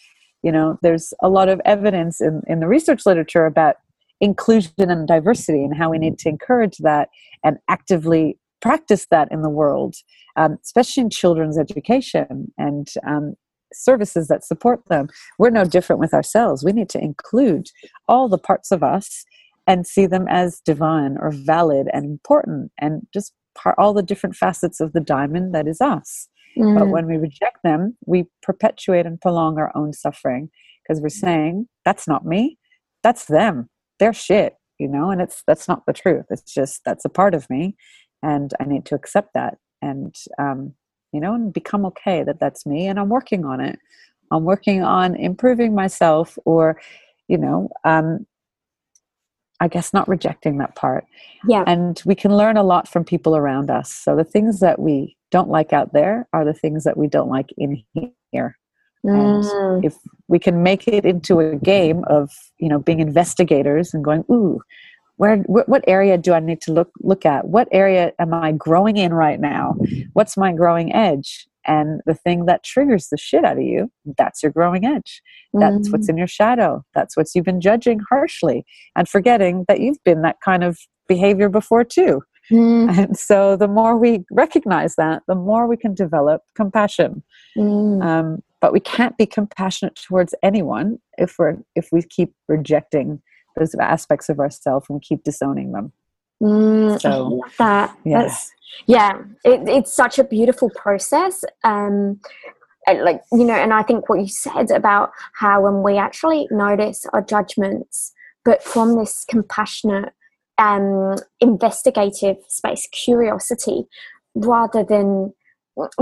[0.43, 3.77] you know there's a lot of evidence in, in the research literature about
[4.21, 7.09] inclusion and diversity and how we need to encourage that
[7.45, 9.97] and actively practice that in the world,
[10.37, 13.35] um, especially in children's education and um,
[13.75, 15.09] services that support them.
[15.39, 16.65] We're no different with ourselves.
[16.65, 17.69] We need to include
[18.09, 19.25] all the parts of us
[19.67, 24.35] and see them as divine or valid and important and just part, all the different
[24.35, 26.29] facets of the diamond that is us.
[26.59, 26.79] Mm.
[26.79, 30.51] But when we reject them, we perpetuate and prolong our own suffering
[30.83, 32.59] because we're saying, that's not me,
[33.03, 33.69] that's them
[34.03, 37.35] their shit you know and it's that's not the truth it's just that's a part
[37.35, 37.77] of me
[38.21, 40.75] and i need to accept that and um,
[41.13, 43.79] you know and become okay that that's me and i'm working on it.
[44.31, 46.81] I'm working on improving myself or
[47.29, 48.27] you know um,
[49.61, 51.05] i guess not rejecting that part.
[51.47, 51.65] Yeah.
[51.67, 53.93] And we can learn a lot from people around us.
[53.93, 57.29] So the things that we don't like out there are the things that we don't
[57.29, 57.83] like in
[58.33, 58.59] here.
[59.05, 59.85] And mm.
[59.85, 59.97] if
[60.29, 64.61] we can make it into a game of you know being investigators and going ooh
[65.17, 67.49] where wh- what area do i need to look look at?
[67.49, 69.77] What area am i growing in right now?
[70.13, 71.47] What's my growing edge?
[71.65, 75.23] And the thing that triggers the shit out of you that's your growing edge.
[75.53, 75.93] That's mm.
[75.93, 76.85] what's in your shadow.
[76.95, 78.65] That's what you've been judging harshly
[78.97, 82.23] and forgetting that you've been that kind of behavior before too.
[82.51, 82.99] Mm.
[83.05, 87.23] and so the more we recognize that the more we can develop compassion.
[87.57, 88.03] Mm.
[88.03, 93.21] um, but we can't be compassionate towards anyone if we're if we keep rejecting
[93.57, 95.93] those aspects of ourselves and keep disowning them
[96.43, 98.23] mm, so that yeah.
[98.23, 98.51] That's,
[98.87, 102.21] yeah it, it's such a beautiful process um
[102.89, 107.07] like you know and i think what you said about how when we actually notice
[107.13, 108.13] our judgments
[108.45, 110.13] but from this compassionate
[110.59, 113.85] um investigative space curiosity
[114.35, 115.33] rather than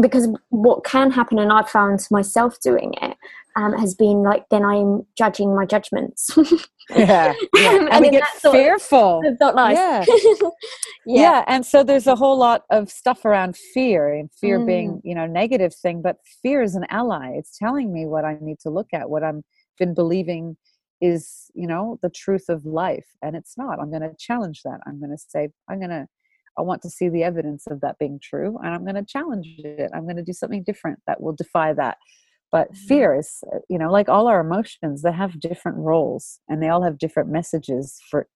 [0.01, 3.17] because what can happen, and I've found myself doing it,
[3.57, 6.31] um, has been like then I'm judging my judgments.
[6.91, 7.77] yeah, yeah.
[7.77, 9.21] and, and we get fearful.
[9.25, 9.77] It's not nice.
[9.77, 10.05] Yeah.
[11.07, 11.21] yeah.
[11.23, 14.67] yeah, and so there's a whole lot of stuff around fear, and fear mm.
[14.67, 17.33] being you know negative thing, but fear is an ally.
[17.35, 19.45] It's telling me what I need to look at, what I'm
[19.81, 20.57] been believing
[21.01, 24.79] is you know the truth of life and it's not i'm going to challenge that
[24.87, 26.07] i'm going to say i'm going to
[26.61, 29.46] i want to see the evidence of that being true and i'm going to challenge
[29.59, 29.90] it.
[29.94, 31.99] I'm going to do something different that will defy that.
[32.53, 32.87] But mm-hmm.
[32.87, 36.68] fear is uh, you know like all our emotions they have different roles and they
[36.68, 38.29] all have different messages for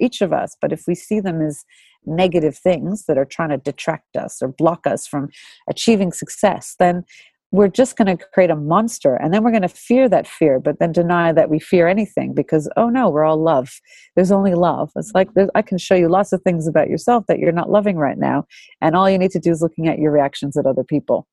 [0.00, 0.56] each of us.
[0.60, 1.64] But if we see them as
[2.04, 5.28] negative things that are trying to detract us or block us from
[5.68, 7.04] achieving success then
[7.52, 10.58] we're just going to create a monster and then we're going to fear that fear
[10.58, 13.80] but then deny that we fear anything because oh no we're all love.
[14.16, 14.90] There's only love.
[14.96, 17.96] It's like i can show you lots of things about yourself that you're not loving
[17.96, 18.46] right now
[18.80, 21.28] and all you need to do is looking at your reactions at other people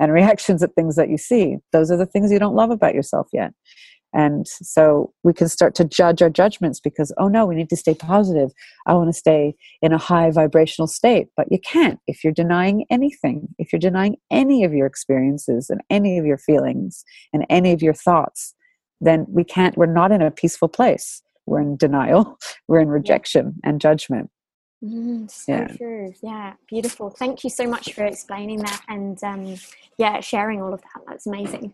[0.00, 1.56] and reactions at things that you see.
[1.72, 3.52] Those are the things you don't love about yourself yet
[4.14, 7.76] and so we can start to judge our judgments because, oh no, we need to
[7.76, 8.50] stay positive.
[8.86, 11.28] I want to stay in a high vibrational state.
[11.36, 15.82] But you can't if you're denying anything, if you're denying any of your experiences and
[15.90, 18.54] any of your feelings and any of your thoughts,
[19.00, 21.22] then we can't, we're not in a peaceful place.
[21.46, 24.30] We're in denial, we're in rejection and judgment.
[24.82, 25.66] Mm, so yeah.
[25.66, 26.14] true.
[26.22, 27.10] Yeah, beautiful.
[27.10, 29.56] Thank you so much for explaining that and um,
[29.98, 31.02] yeah, sharing all of that.
[31.06, 31.72] That's amazing.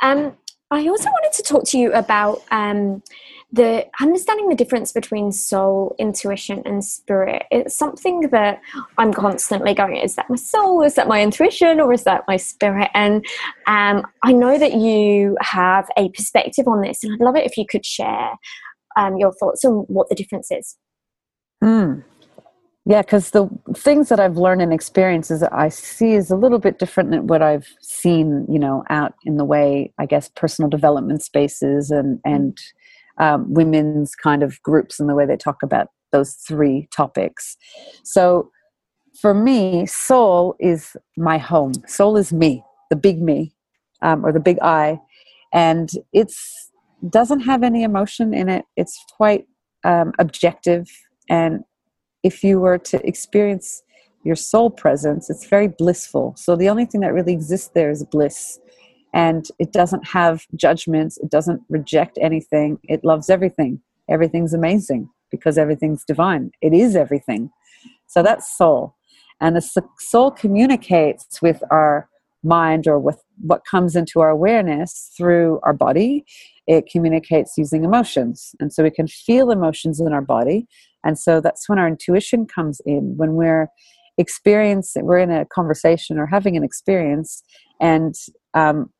[0.00, 0.36] Um,
[0.74, 3.02] I also wanted to talk to you about um,
[3.52, 7.44] the understanding the difference between soul, intuition, and spirit.
[7.50, 8.60] It's something that
[8.98, 10.82] I'm constantly going: is that my soul?
[10.82, 11.80] Is that my intuition?
[11.80, 12.90] Or is that my spirit?
[12.94, 13.24] And
[13.66, 17.56] um, I know that you have a perspective on this, and I'd love it if
[17.56, 18.32] you could share
[18.96, 20.76] um, your thoughts on what the difference is.
[21.62, 22.02] Mm.
[22.86, 26.58] Yeah, because the things that I've learned and experiences that I see is a little
[26.58, 30.68] bit different than what I've seen, you know, out in the way, I guess, personal
[30.68, 32.58] development spaces and and
[33.18, 37.56] um, women's kind of groups and the way they talk about those three topics.
[38.02, 38.50] So,
[39.18, 41.72] for me, soul is my home.
[41.86, 43.54] Soul is me, the big me,
[44.02, 45.00] um, or the big I,
[45.54, 46.70] and it's
[47.08, 48.66] doesn't have any emotion in it.
[48.76, 49.46] It's quite
[49.84, 50.86] um, objective
[51.30, 51.64] and
[52.24, 53.82] if you were to experience
[54.24, 56.34] your soul presence, it's very blissful.
[56.36, 58.58] So the only thing that really exists there is bliss.
[59.12, 63.80] And it doesn't have judgments, it doesn't reject anything, it loves everything.
[64.10, 66.50] Everything's amazing because everything's divine.
[66.62, 67.50] It is everything.
[68.08, 68.96] So that's soul.
[69.40, 72.08] And the soul communicates with our
[72.42, 76.24] mind or with what comes into our awareness through our body.
[76.66, 78.54] It communicates using emotions.
[78.60, 80.66] And so we can feel emotions in our body
[81.04, 83.68] and so that's when our intuition comes in, when we're
[84.18, 87.42] experiencing, we're in a conversation or having an experience,
[87.80, 88.14] and
[88.54, 88.90] um,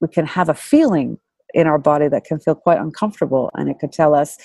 [0.00, 1.18] we can have a feeling
[1.54, 3.50] in our body that can feel quite uncomfortable.
[3.54, 4.36] And it could tell us,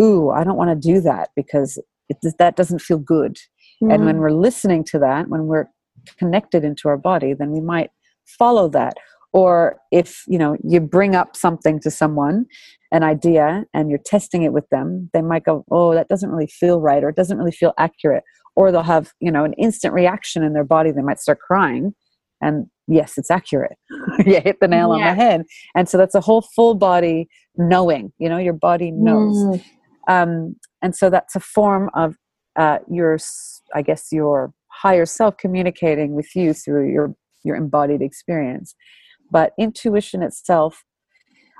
[0.00, 3.36] Ooh, I don't want to do that because it, that doesn't feel good.
[3.82, 3.90] Mm-hmm.
[3.90, 5.66] And when we're listening to that, when we're
[6.18, 7.90] connected into our body, then we might
[8.24, 8.96] follow that
[9.36, 12.46] or if you know you bring up something to someone
[12.90, 16.46] an idea and you're testing it with them they might go oh that doesn't really
[16.46, 18.24] feel right or it doesn't really feel accurate.
[18.58, 21.94] Or they'll have you know an instant reaction in their body they might start crying
[22.40, 23.76] and yes it's accurate.
[24.26, 24.94] You hit the nail yeah.
[24.94, 25.42] on the head.
[25.74, 29.36] And so that's a whole full body knowing you know your body knows.
[29.36, 29.62] Mm.
[30.08, 32.16] um, and so that's a form of
[32.56, 33.18] uh, your
[33.74, 38.74] i guess your higher self communicating with you through your your embodied experience
[39.30, 40.84] but intuition itself,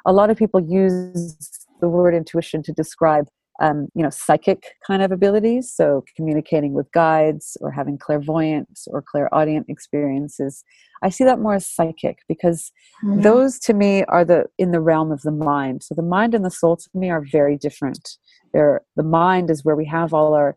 [0.04, 1.36] a lot of people use
[1.80, 3.26] the word intuition to describe
[3.60, 5.72] um, you know psychic kind of abilities.
[5.72, 10.64] So communicating with guides or having clairvoyance or clairaudient experiences.
[11.02, 12.70] I see that more as psychic because
[13.04, 13.22] mm-hmm.
[13.22, 15.82] those to me are the in the realm of the mind.
[15.82, 18.16] So the mind and the soul to me are very different.
[18.52, 20.56] They're, the mind is where we have all our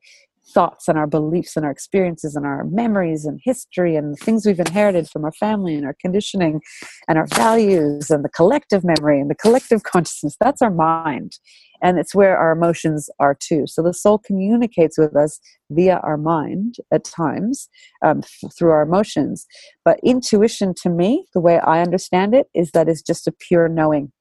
[0.54, 4.60] thoughts and our beliefs and our experiences and our memories and history and things we've
[4.60, 6.62] inherited from our family and our conditioning
[7.08, 11.34] and our values and the collective memory and the collective consciousness that's our mind.
[11.82, 13.66] And it's where our emotions are too.
[13.66, 17.70] So the soul communicates with us via our mind at times
[18.04, 18.22] um,
[18.58, 19.46] through our emotions.
[19.86, 23.70] But intuition to me the way i understand it is that it's just a pure
[23.70, 24.12] knowing.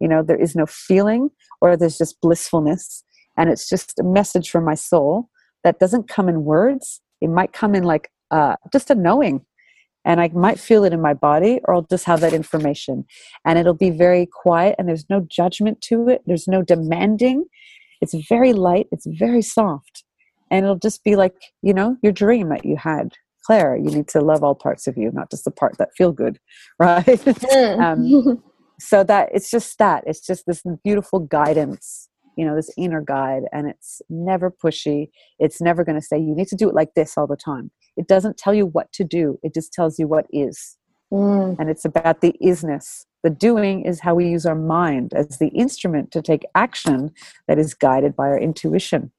[0.00, 3.04] You know there is no feeling or there's just blissfulness.
[3.36, 5.28] And it's just a message from my soul
[5.64, 7.00] that doesn't come in words.
[7.20, 9.44] It might come in like uh, just a knowing.
[10.06, 13.06] And I might feel it in my body, or I'll just have that information.
[13.46, 16.20] And it'll be very quiet, and there's no judgment to it.
[16.26, 17.46] There's no demanding.
[18.02, 20.04] It's very light, it's very soft.
[20.50, 23.14] And it'll just be like, you know, your dream that you had
[23.46, 26.12] Claire, you need to love all parts of you, not just the part that feel
[26.12, 26.38] good,
[26.78, 27.04] right?
[27.06, 27.80] Mm.
[27.80, 28.42] um,
[28.80, 33.42] so that it's just that it's just this beautiful guidance you know this inner guide
[33.52, 36.94] and it's never pushy it's never going to say you need to do it like
[36.94, 40.06] this all the time it doesn't tell you what to do it just tells you
[40.06, 40.76] what is
[41.14, 41.56] Mm.
[41.58, 43.04] And it's about the isness.
[43.22, 47.12] The doing is how we use our mind as the instrument to take action
[47.46, 49.12] that is guided by our intuition.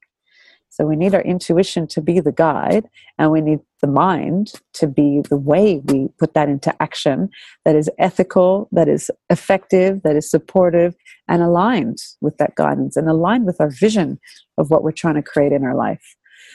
[0.76, 4.88] So we need our intuition to be the guide, and we need the mind to
[4.88, 7.30] be the way we put that into action
[7.64, 10.94] that is ethical, that is effective, that is supportive,
[11.30, 14.20] and aligned with that guidance and aligned with our vision
[14.58, 16.04] of what we're trying to create in our life.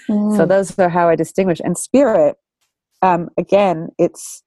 [0.07, 0.37] Mm.
[0.37, 1.59] So those are how I distinguish.
[1.65, 2.37] And spirit,
[3.01, 4.43] um, again, it's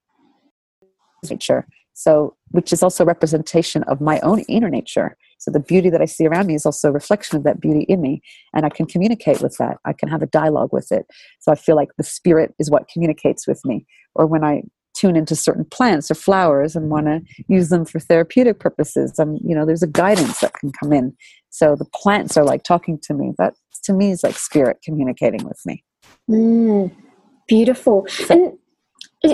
[1.27, 1.65] nature.
[1.93, 5.17] So, which is also representation of my own inner nature.
[5.43, 7.81] So the beauty that I see around me is also a reflection of that beauty
[7.89, 8.21] in me.
[8.53, 9.77] And I can communicate with that.
[9.85, 11.05] I can have a dialogue with it.
[11.39, 13.85] So I feel like the spirit is what communicates with me.
[14.15, 17.99] Or when I tune into certain plants or flowers and want to use them for
[17.99, 21.13] therapeutic purposes, I'm, you know, there's a guidance that can come in.
[21.49, 23.33] So the plants are like talking to me.
[23.37, 25.83] That to me is like spirit communicating with me.
[26.29, 26.95] Mm,
[27.49, 28.05] beautiful.
[28.07, 28.57] So, and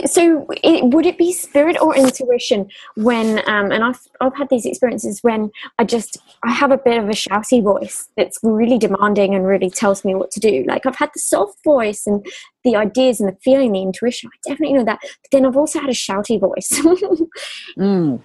[0.06, 4.66] so it, would it be spirit or intuition when um, and I've, I've had these
[4.66, 9.34] experiences when i just i have a bit of a shouty voice that's really demanding
[9.34, 12.26] and really tells me what to do like i've had the soft voice and
[12.64, 15.80] the ideas and the feeling the intuition i definitely know that but then i've also
[15.80, 16.70] had a shouty voice
[17.78, 18.22] mm.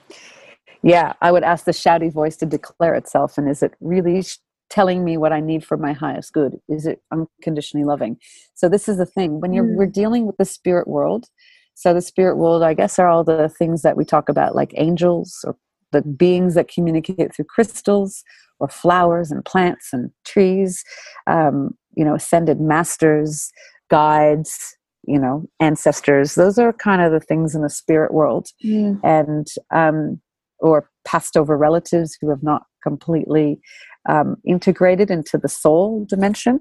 [0.82, 4.22] yeah i would ask the shouty voice to declare itself and is it really
[4.70, 6.58] telling me what I need for my highest good?
[6.68, 8.16] Is it unconditionally loving?
[8.54, 9.76] So this is the thing when you're mm.
[9.76, 11.26] we're dealing with the spirit world.
[11.74, 14.72] So the spirit world, I guess, are all the things that we talk about, like
[14.76, 15.56] angels or
[15.92, 18.22] the beings that communicate through crystals
[18.60, 20.84] or flowers and plants and trees.
[21.26, 23.52] Um, you know, ascended masters,
[23.88, 26.34] guides, you know, ancestors.
[26.34, 28.98] Those are kind of the things in the spirit world, mm.
[29.04, 30.20] and um,
[30.58, 33.60] or passed over relatives who have not completely
[34.08, 36.60] um, integrated into the soul dimension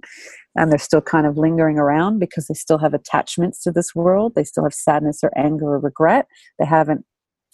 [0.55, 4.33] and they're still kind of lingering around because they still have attachments to this world.
[4.35, 6.27] They still have sadness or anger or regret.
[6.59, 7.05] They haven't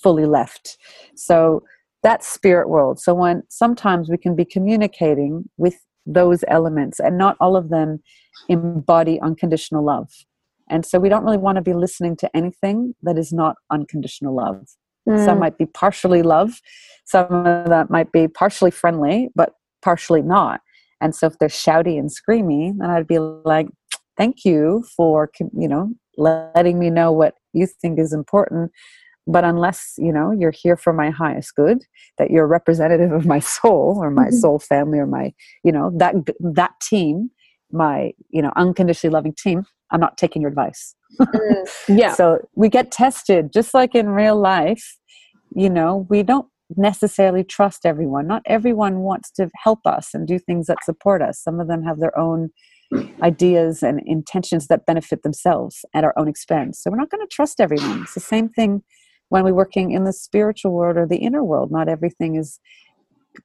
[0.02, 0.78] fully left.
[1.16, 1.64] So
[2.04, 3.00] that's spirit world.
[3.00, 8.02] So when sometimes we can be communicating with those elements and not all of them
[8.48, 10.10] embody unconditional love.
[10.70, 14.36] And so we don't really want to be listening to anything that is not unconditional
[14.36, 14.66] love.
[15.08, 15.26] Mm.
[15.26, 16.62] some might be partially love.
[17.06, 20.62] Some of that might be partially friendly but partially not.
[21.02, 23.68] And so if they're shouty and screamy, then I'd be like,
[24.18, 28.72] thank you for, you know, letting me know what you think is important.
[29.26, 31.84] But unless, you know, you're here for my highest good,
[32.18, 34.36] that you're representative of my soul or my mm-hmm.
[34.36, 35.34] soul family or my,
[35.64, 37.30] you know, that, that team,
[37.72, 40.96] my, you know, unconditionally loving team, I'm not taking your advice.
[41.20, 42.14] mm, yeah.
[42.14, 44.98] So we get tested just like in real life.
[45.56, 48.28] You know, we don't necessarily trust everyone.
[48.28, 51.42] Not everyone wants to help us and do things that support us.
[51.42, 52.50] Some of them have their own
[53.22, 56.82] ideas and intentions that benefit themselves at our own expense.
[56.82, 58.04] So we're not going to trust everyone.
[58.04, 58.84] It's the same thing
[59.30, 61.72] when we're working in the spiritual world or the inner world.
[61.72, 62.60] Not everything is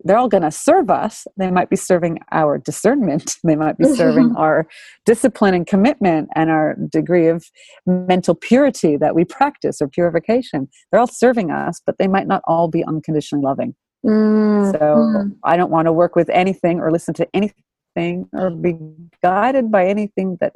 [0.04, 1.26] they're all going to serve us.
[1.36, 3.36] They might be serving our discernment.
[3.44, 4.66] They might be serving our
[5.04, 7.44] discipline and commitment and our degree of
[7.86, 10.68] mental purity that we practice or purification.
[10.90, 13.74] They're all serving us, but they might not all be unconditionally loving.
[14.04, 14.72] Mm.
[14.72, 15.36] So mm.
[15.44, 18.76] I don't want to work with anything or listen to anything or be
[19.22, 20.52] guided by anything that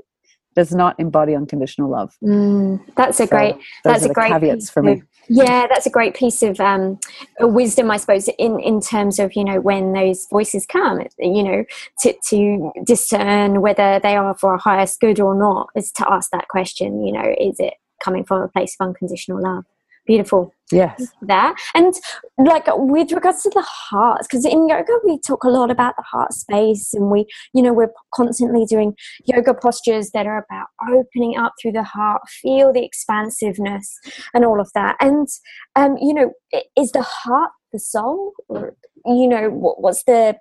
[0.59, 2.17] does not embody unconditional love.
[2.21, 3.55] Mm, that's a so great.
[3.85, 5.03] That's a great caveats for me.
[5.29, 6.99] Yeah, that's a great piece of um,
[7.39, 11.65] wisdom, I suppose, in, in terms of you know when those voices come, you know,
[12.01, 16.33] to to discern whether they are for our highest good or not, is to ask
[16.33, 17.05] that question.
[17.07, 19.65] You know, is it coming from a place of unconditional love?
[20.09, 20.53] Beautiful.
[20.73, 21.13] Yes.
[21.23, 21.55] That.
[21.75, 21.95] And
[22.39, 26.03] like with regards to the heart because in yoga we talk a lot about the
[26.03, 28.95] heart space and we you know we're constantly doing
[29.25, 33.99] yoga postures that are about opening up through the heart feel the expansiveness
[34.35, 34.97] and all of that.
[35.01, 35.29] And
[35.77, 36.33] um you know
[36.77, 38.33] is the heart the soul?
[38.49, 40.37] Or you know what, what's the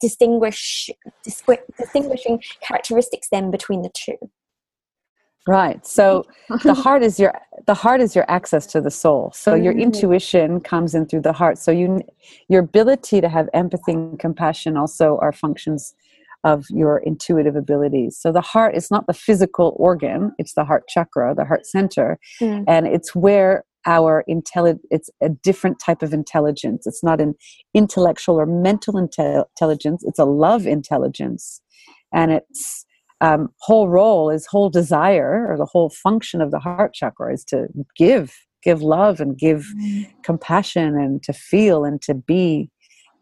[0.00, 0.90] distinguish
[1.24, 4.18] distinguishing characteristics then between the two
[5.46, 5.86] Right.
[5.86, 6.24] So
[6.62, 7.32] the heart is your
[7.66, 9.32] the heart is your access to the soul.
[9.34, 9.82] So your mm-hmm.
[9.82, 11.58] intuition comes in through the heart.
[11.58, 12.00] So you
[12.48, 15.94] your ability to have empathy and compassion also are functions
[16.44, 18.16] of your intuitive abilities.
[18.18, 22.18] So the heart is not the physical organ, it's the heart chakra, the heart center,
[22.40, 22.64] mm.
[22.68, 26.86] and it's where our intelligence it's a different type of intelligence.
[26.86, 27.34] It's not an
[27.74, 31.60] intellectual or mental intel- intelligence, it's a love intelligence.
[32.12, 32.86] And it's
[33.20, 37.44] um, whole role is whole desire or the whole function of the heart chakra is
[37.44, 37.66] to
[37.96, 40.06] give give love and give mm.
[40.22, 42.70] compassion and to feel and to be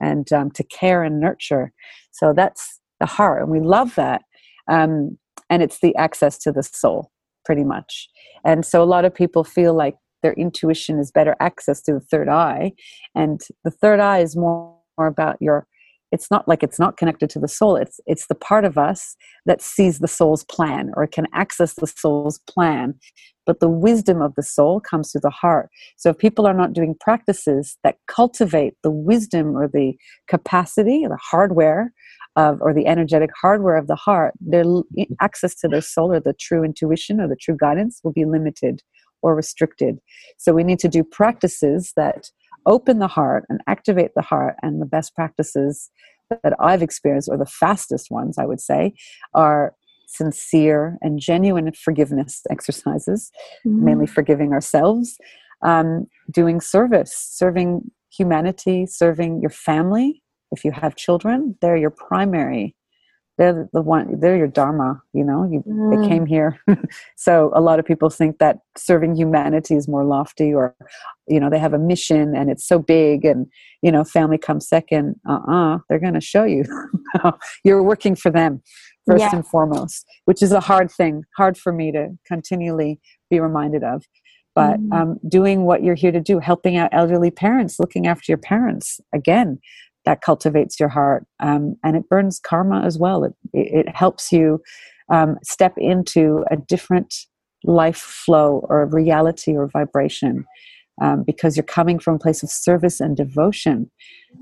[0.01, 1.73] and um, to care and nurture
[2.13, 4.23] so that's the heart and we love that
[4.69, 5.17] um,
[5.49, 7.11] and it's the access to the soul
[7.45, 8.09] pretty much
[8.45, 12.01] and so a lot of people feel like their intuition is better access to the
[12.01, 12.73] third eye
[13.15, 15.67] and the third eye is more, more about your
[16.13, 17.77] it's not like it's not connected to the soul.
[17.77, 21.87] It's it's the part of us that sees the soul's plan or can access the
[21.87, 22.95] soul's plan.
[23.45, 25.71] But the wisdom of the soul comes through the heart.
[25.97, 29.95] So if people are not doing practices that cultivate the wisdom or the
[30.27, 31.93] capacity or the hardware
[32.37, 34.65] of or the energetic hardware of the heart their
[35.21, 38.83] access to their soul or the true intuition or the true guidance will be limited
[39.23, 39.99] or restricted.
[40.37, 42.31] So we need to do practices that
[42.67, 45.91] open the heart and activate the heart and the best practices
[46.31, 48.95] that I've experienced, or the fastest ones, I would say,
[49.35, 49.75] are
[50.07, 53.31] sincere and genuine forgiveness exercises,
[53.67, 53.81] mm.
[53.81, 55.17] mainly forgiving ourselves,
[55.63, 60.23] um, doing service, serving humanity, serving your family.
[60.53, 62.75] If you have children, they're your primary
[63.39, 66.03] they're the one they're your dharma you know you, mm.
[66.03, 66.59] they came here
[67.17, 70.75] so a lot of people think that serving humanity is more lofty or
[71.27, 73.47] you know they have a mission and it's so big and
[73.83, 76.65] you know family comes second uh-uh they're going to show you
[77.65, 78.63] you're working for them
[79.07, 79.35] first yeah.
[79.35, 82.99] and foremost which is a hard thing hard for me to continually
[83.31, 84.05] be reminded of
[84.55, 84.93] but mm.
[84.93, 89.01] um, doing what you're here to do helping out elderly parents looking after your parents
[89.15, 89.59] again
[90.07, 93.25] that cultivates your heart um, and it burns karma as well.
[93.25, 94.63] It, it helps you
[95.13, 97.15] um, step into a different
[97.65, 100.45] life flow or reality or vibration
[101.03, 103.91] um, because you're coming from a place of service and devotion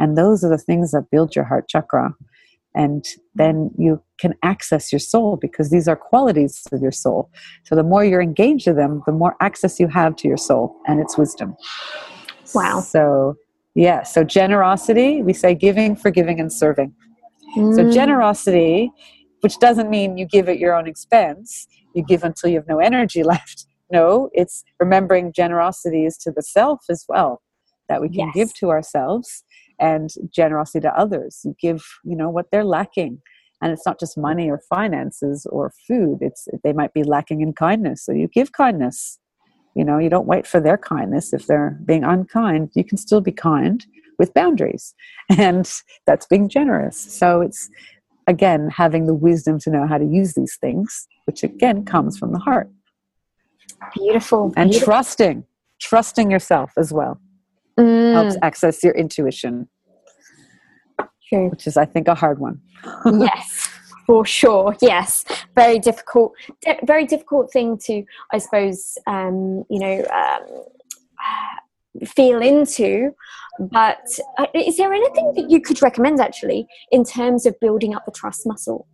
[0.00, 2.14] and those are the things that build your heart chakra.
[2.76, 3.04] And
[3.36, 7.30] then you can access your soul because these are qualities of your soul.
[7.64, 10.76] So the more you're engaged with them the more access you have to your soul
[10.86, 11.56] and its wisdom.
[12.54, 12.80] Wow.
[12.80, 13.36] So
[13.74, 16.94] yeah, so generosity, we say giving, forgiving, and serving.
[17.56, 17.74] Mm.
[17.74, 18.90] So generosity,
[19.40, 22.78] which doesn't mean you give at your own expense, you give until you have no
[22.78, 23.66] energy left.
[23.90, 27.42] No, it's remembering generosity is to the self as well,
[27.88, 28.34] that we can yes.
[28.34, 29.44] give to ourselves
[29.78, 31.40] and generosity to others.
[31.44, 33.20] You give, you know, what they're lacking.
[33.60, 36.18] And it's not just money or finances or food.
[36.20, 38.04] It's they might be lacking in kindness.
[38.04, 39.18] So you give kindness
[39.74, 41.32] you know, you don't wait for their kindness.
[41.32, 43.84] If they're being unkind, you can still be kind
[44.18, 44.94] with boundaries.
[45.38, 45.70] And
[46.06, 46.98] that's being generous.
[46.98, 47.70] So it's,
[48.26, 52.32] again, having the wisdom to know how to use these things, which again comes from
[52.32, 52.68] the heart.
[53.94, 54.52] Beautiful.
[54.54, 54.92] And beautiful.
[54.92, 55.44] trusting,
[55.80, 57.18] trusting yourself as well
[57.80, 58.12] mm.
[58.12, 59.66] helps access your intuition.
[61.30, 61.48] True.
[61.48, 62.60] Which is, I think, a hard one.
[63.06, 63.73] yes
[64.06, 65.24] for sure yes.
[65.54, 66.32] Very difficult
[66.84, 70.64] very difficult thing to i suppose um, you know um,
[72.06, 73.10] feel into.
[73.58, 78.04] But uh, is there anything that you could recommend actually in terms of building up
[78.04, 78.88] the trust muscle?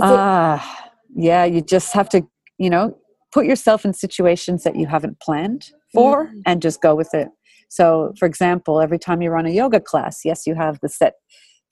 [0.00, 2.96] Ah uh, yeah you just have to you know
[3.30, 6.42] put yourself in situations that you haven't planned for mm.
[6.46, 7.28] and just go with it.
[7.68, 11.14] So for example every time you run a yoga class yes you have the set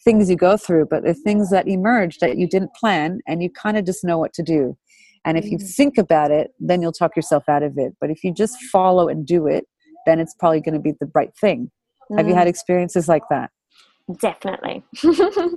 [0.04, 3.50] things you go through, but the things that emerge that you didn't plan and you
[3.50, 4.76] kind of just know what to do.
[5.24, 5.74] And if you mm.
[5.74, 7.94] think about it, then you'll talk yourself out of it.
[8.00, 9.64] But if you just follow and do it,
[10.06, 11.70] then it's probably going to be the right thing.
[12.10, 12.18] Mm.
[12.18, 12.50] Have you had mm.
[12.50, 13.50] experiences like that?
[14.18, 14.82] Definitely.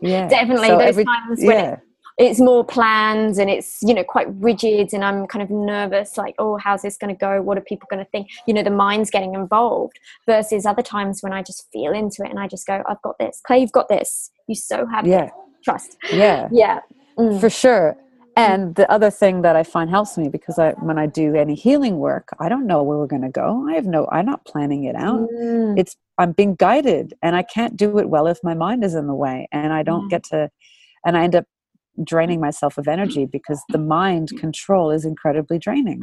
[0.02, 0.28] yeah.
[0.28, 0.68] Definitely.
[0.68, 1.72] So Those every, times when yeah.
[1.74, 1.80] it,
[2.18, 6.36] it's more planned and it's you know quite rigid and i'm kind of nervous like
[6.38, 7.42] oh how's this going to go?
[7.42, 8.30] What are people going to think?
[8.48, 12.30] You know the mind's getting involved versus other times when i just feel into it
[12.30, 13.42] and i just go i've got this.
[13.46, 14.32] Claire you've got this.
[14.48, 15.30] You so have yeah.
[15.64, 15.98] trust.
[16.12, 16.50] Yeah.
[16.52, 16.80] Yeah.
[17.18, 17.40] Mm.
[17.40, 17.96] for sure.
[18.36, 21.56] And the other thing that i find helps me because i when i do any
[21.56, 23.66] healing work i don't know where we're going to go.
[23.70, 25.30] I have no i'm not planning it out.
[25.30, 25.80] Mm.
[25.80, 29.08] it's i'm being guided and i can't do it well if my mind is in
[29.08, 30.10] the way and i don't mm.
[30.10, 30.50] get to
[31.06, 31.46] and i end up
[32.04, 36.00] draining myself of energy because the mind control is incredibly draining.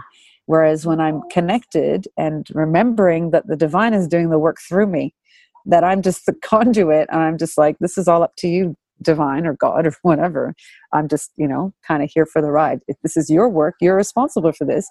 [0.46, 5.14] Whereas when I'm connected and remembering that the divine is doing the work through me,
[5.66, 8.76] that I'm just the conduit and I'm just like, this is all up to you,
[9.02, 10.54] divine or God or whatever.
[10.92, 12.80] I'm just, you know, kind of here for the ride.
[12.88, 14.88] If this is your work, you're responsible for this,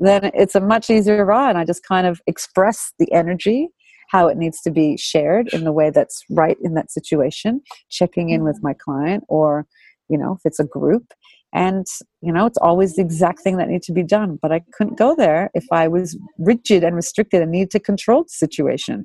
[0.00, 1.56] then it's a much easier ride.
[1.56, 3.68] I just kind of express the energy
[4.08, 8.30] how it needs to be shared in the way that's right in that situation, checking
[8.30, 8.68] in with mm-hmm.
[8.68, 9.66] my client or
[10.08, 11.12] you know, if it's a group.
[11.52, 11.86] And,
[12.20, 14.38] you know, it's always the exact thing that needs to be done.
[14.42, 18.24] But I couldn't go there if I was rigid and restricted and needed to control
[18.24, 19.04] the situation.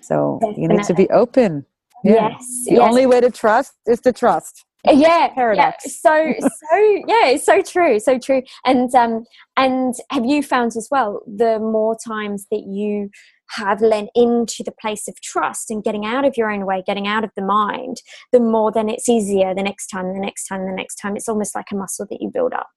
[0.00, 0.62] So Definitely.
[0.62, 1.66] you need to be open.
[2.04, 2.28] Yeah.
[2.30, 2.64] Yes.
[2.66, 2.88] The yes.
[2.88, 5.90] only way to trust is to trust yeah paradox yeah.
[5.90, 9.24] so so yeah it's so true so true and um
[9.56, 13.10] and have you found as well the more times that you
[13.50, 17.06] have lent into the place of trust and getting out of your own way, getting
[17.06, 20.66] out of the mind, the more then it's easier the next time, the next time,
[20.66, 21.16] the next time.
[21.16, 22.68] It's almost like a muscle that you build up.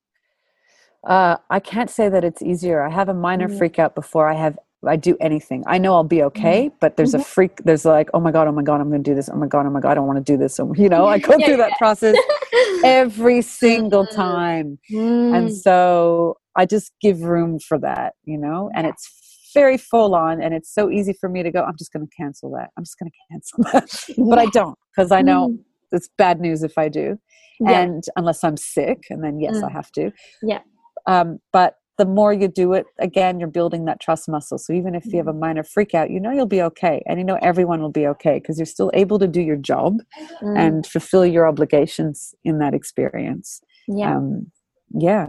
[1.04, 2.82] Uh, I can't say that it's easier.
[2.84, 3.58] I have a minor Mm.
[3.58, 4.58] freak out before I have
[4.88, 5.64] I do anything.
[5.68, 7.20] I know I'll be okay, but there's Mhm.
[7.20, 7.58] a freak.
[7.66, 9.28] There's like, oh my god, oh my god, I'm going to do this.
[9.28, 10.56] Oh my god, oh my god, I don't want to do this.
[10.56, 12.16] So, you know, I go Yeah, through that process
[12.84, 14.16] every single Mm.
[14.16, 15.36] time, Mm.
[15.36, 18.72] and so I just give room for that, you know.
[18.74, 18.94] And Yeah.
[18.94, 19.10] it's
[19.54, 21.64] very full on, and it's so easy for me to go.
[21.64, 22.70] I'm just going to cancel that.
[22.78, 25.60] I'm just going to cancel that, but I don't because I know Mm.
[25.92, 27.18] it's bad news if I do
[27.60, 27.82] Yeah.
[27.82, 29.70] and unless i'm sick and then yes Mm.
[29.70, 30.12] i have to
[30.44, 30.62] Yeah.
[31.08, 34.94] um, but the more you do it again you're building that trust muscle so even
[34.96, 35.40] if you have a Mm-hmm.
[35.40, 38.36] minor freak out you know you'll be okay and you know everyone will be okay
[38.40, 39.98] because you're still able to do your job
[40.42, 40.58] Mm.
[40.58, 44.16] and fulfill your obligations in that experience yeah.
[44.18, 44.52] um,
[44.94, 45.28] yeah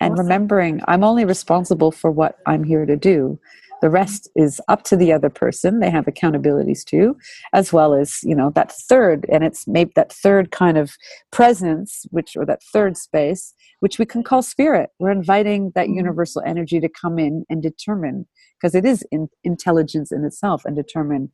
[0.00, 0.24] and Awesome.
[0.24, 3.38] remembering i'm only responsible for what i'm here to do
[3.82, 7.16] the rest is up to the other person they have accountabilities too
[7.52, 10.92] as well as you know that third and it's maybe that third kind of
[11.30, 15.96] presence which or that third space which we can call spirit we're inviting that Mhm.
[15.96, 18.26] universal energy to come in and determine
[18.58, 21.30] because it is in, intelligence in itself and determine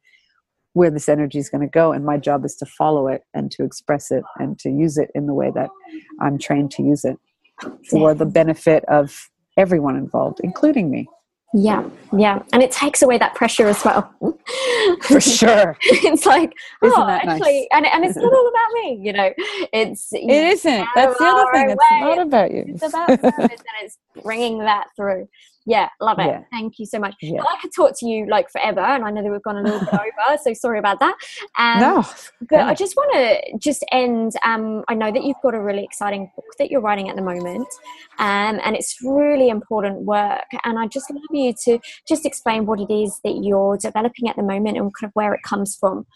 [0.74, 3.50] where this energy is going to go and my job is to follow it and
[3.52, 5.70] to express it and to use it in the way that
[6.20, 7.16] i'm trained to use it
[7.90, 11.06] for the benefit of everyone involved including me
[11.54, 11.84] Yeah,
[12.16, 14.10] yeah, and it takes away that pressure as well.
[15.02, 16.50] for sure it's like,
[16.82, 17.40] oh, that nice?
[17.40, 19.30] actually, and and it's not all about me, you know.
[19.72, 23.78] It's it isn't that's the other thing it's not about you It's about service and
[23.82, 25.28] it's bringing that through.
[25.66, 26.26] Yeah, love it.
[26.26, 26.42] Yeah.
[26.50, 27.14] Thank you so much.
[27.20, 29.62] yeah I could talk to you like forever, and I know that we've gone a
[29.62, 31.14] little bit over, so sorry about that.
[31.58, 32.04] Um, no
[32.48, 34.32] but I just want to just end.
[34.44, 37.22] Um, I know that you've got a really exciting book that you're writing at the
[37.22, 37.68] moment,
[38.18, 40.46] um, and it's really important work.
[40.64, 44.36] And I just love you to just explain what it is that you're developing at
[44.36, 46.06] the moment and kind of where it comes from.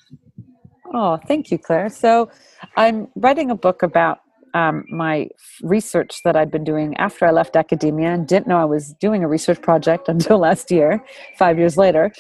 [0.93, 1.89] Oh, thank you, Claire.
[1.89, 2.31] So,
[2.77, 4.21] I'm writing a book about
[4.57, 5.29] um, my
[5.63, 9.23] research that I'd been doing after I left academia and didn't know I was doing
[9.23, 11.05] a research project until last year,
[11.39, 12.11] five years later.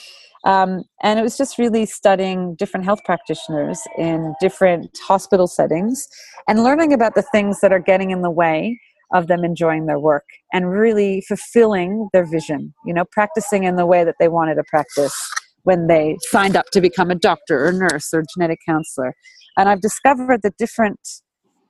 [0.44, 6.06] Um, and it was just really studying different health practitioners in different hospital settings
[6.46, 8.78] and learning about the things that are getting in the way
[9.12, 13.86] of them enjoying their work and really fulfilling their vision, you know, practicing in the
[13.86, 15.16] way that they wanted to practice
[15.62, 19.14] when they signed up to become a doctor or nurse or genetic counselor.
[19.56, 21.00] And I've discovered that different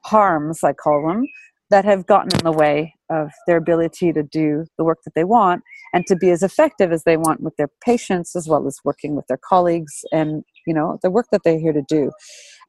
[0.06, 1.26] harms, I call them,
[1.70, 5.24] that have gotten in the way of their ability to do the work that they
[5.24, 8.78] want and to be as effective as they want with their patients as well as
[8.84, 12.10] working with their colleagues and you know the work that they're here to do.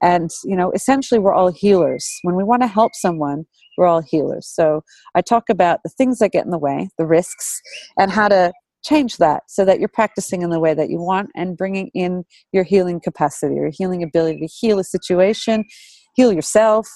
[0.02, 2.08] And you know essentially we're all healers.
[2.24, 3.46] When we want to help someone
[3.78, 4.48] we're all healers.
[4.48, 4.84] So
[5.16, 7.62] i talk about the things that get in the way the risks
[8.00, 8.52] and how to
[8.84, 12.24] change that so that you're practicing in the way that you want and bringing in
[12.52, 15.66] your healing capacity your healing ability to heal a situation
[16.16, 16.88] heal yourself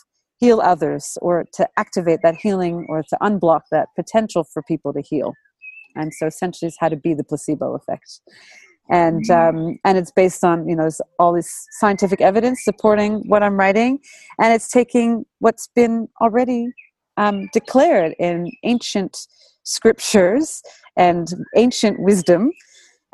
[0.42, 5.02] heal others or to activate that healing or to unblock that potential for people to
[5.02, 5.34] heal.
[5.96, 8.22] And so essentially it's how to be the placebo effect.
[8.90, 10.90] And um, and it's based on you know
[11.20, 14.00] all this scientific evidence supporting what i'm writing.
[14.40, 16.68] And it's taking what's been already
[17.16, 19.16] um, declared in ancient
[19.64, 20.62] scriptures
[20.98, 22.52] and ancient wisdom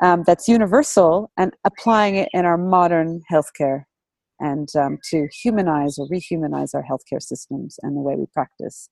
[0.02, 3.84] um, that's universal and applying it in our modern healthcare
[4.40, 8.88] and um, to humanize or rehumanize our healthcare systems and the way we practice.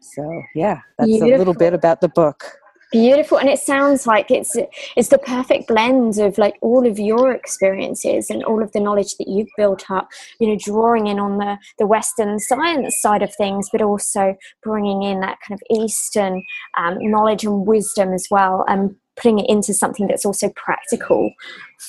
[0.00, 2.52] So yeah, that's a little bit about the book.
[2.92, 4.56] Beautiful, and it sounds like it's
[4.96, 9.14] it's the perfect blend of like all of your experiences and all of the knowledge
[9.18, 10.08] that you've built up.
[10.40, 15.04] You know, drawing in on the the Western science side of things, but also bringing
[15.04, 16.42] in that kind of Eastern
[16.76, 21.32] um, knowledge and wisdom as well, and putting it into something that's also practical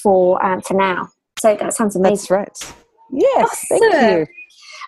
[0.04, 1.10] for um, for now.
[1.40, 2.14] So that sounds amazing.
[2.14, 2.74] That's right.
[3.12, 4.20] Yes, thank Awesome.
[4.20, 4.28] you.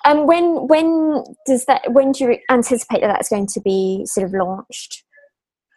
[0.06, 1.82] Um, when when does that?
[1.94, 5.04] When do you anticipate that that's going to be sort of launched?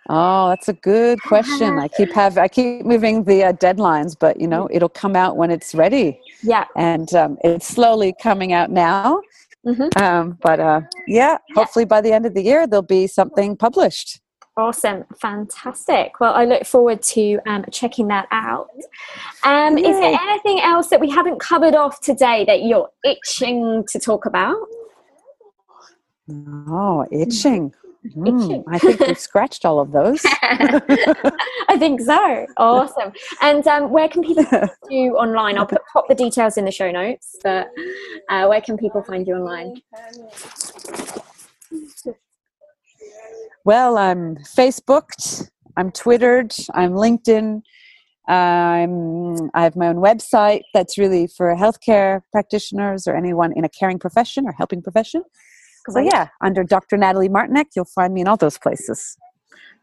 [0.09, 1.79] Oh, that's a good question.
[1.79, 5.37] I keep have I keep moving the uh, deadlines, but you know it'll come out
[5.37, 6.65] when it's ready, Yeah.
[6.77, 9.21] and um, it's slowly coming out now.
[9.67, 10.01] Mhm.
[10.01, 14.21] Um, but uh, yeah, hopefully by the end of the year there'll be something published.
[14.59, 16.19] Awesome, fantastic.
[16.19, 18.71] Well, I look forward to um, checking that out.
[19.45, 23.99] Um, is there anything else that we haven't covered off today that you're itching to
[23.99, 24.57] talk about?
[26.31, 27.75] Oh, itching.
[28.15, 30.21] Mm, I think we've scratched all of those.
[30.43, 32.47] I think so.
[32.57, 33.13] Awesome.
[33.43, 35.59] And um, where can people find you online?
[35.59, 37.35] I'll put pop the details in the show notes.
[37.43, 37.67] But
[38.29, 39.83] uh, where can people find you online?
[43.67, 47.62] Well, I'm Facebooked, I'm Twittered, I'm LinkedIn.
[48.29, 53.69] I'm, I have my own website that's really for healthcare practitioners or anyone in a
[53.69, 55.25] caring profession or helping profession.
[55.91, 56.97] So yeah, under Dr.
[56.97, 59.17] Natalie Martinek, you'll find me in all those places.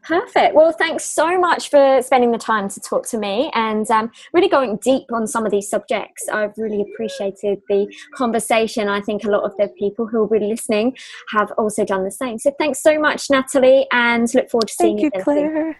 [0.04, 0.54] Perfect.
[0.54, 4.50] Well, thanks so much for spending the time to talk to me and um, really
[4.50, 6.28] going deep on some of these subjects.
[6.28, 8.90] I've really appreciated the conversation.
[8.90, 10.98] I think a lot of the people who will be listening
[11.32, 12.38] have also done the same.
[12.38, 15.78] So thanks so much, Natalie, and look forward to seeing Thank you, you Claire.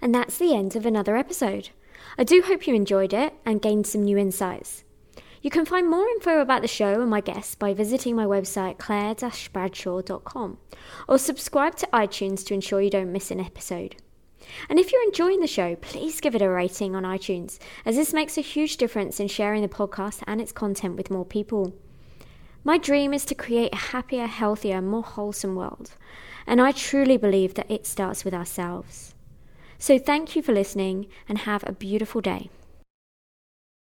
[0.00, 1.70] And that's the end of another episode.
[2.16, 4.84] I do hope you enjoyed it and gained some new insights.
[5.46, 8.78] You can find more info about the show and my guests by visiting my website
[8.78, 10.58] claire-bradshaw.com
[11.06, 13.94] or subscribe to iTunes to ensure you don't miss an episode.
[14.68, 18.12] And if you're enjoying the show, please give it a rating on iTunes, as this
[18.12, 21.72] makes a huge difference in sharing the podcast and its content with more people.
[22.64, 25.92] My dream is to create a happier, healthier, more wholesome world,
[26.44, 29.14] and I truly believe that it starts with ourselves.
[29.78, 32.50] So thank you for listening and have a beautiful day.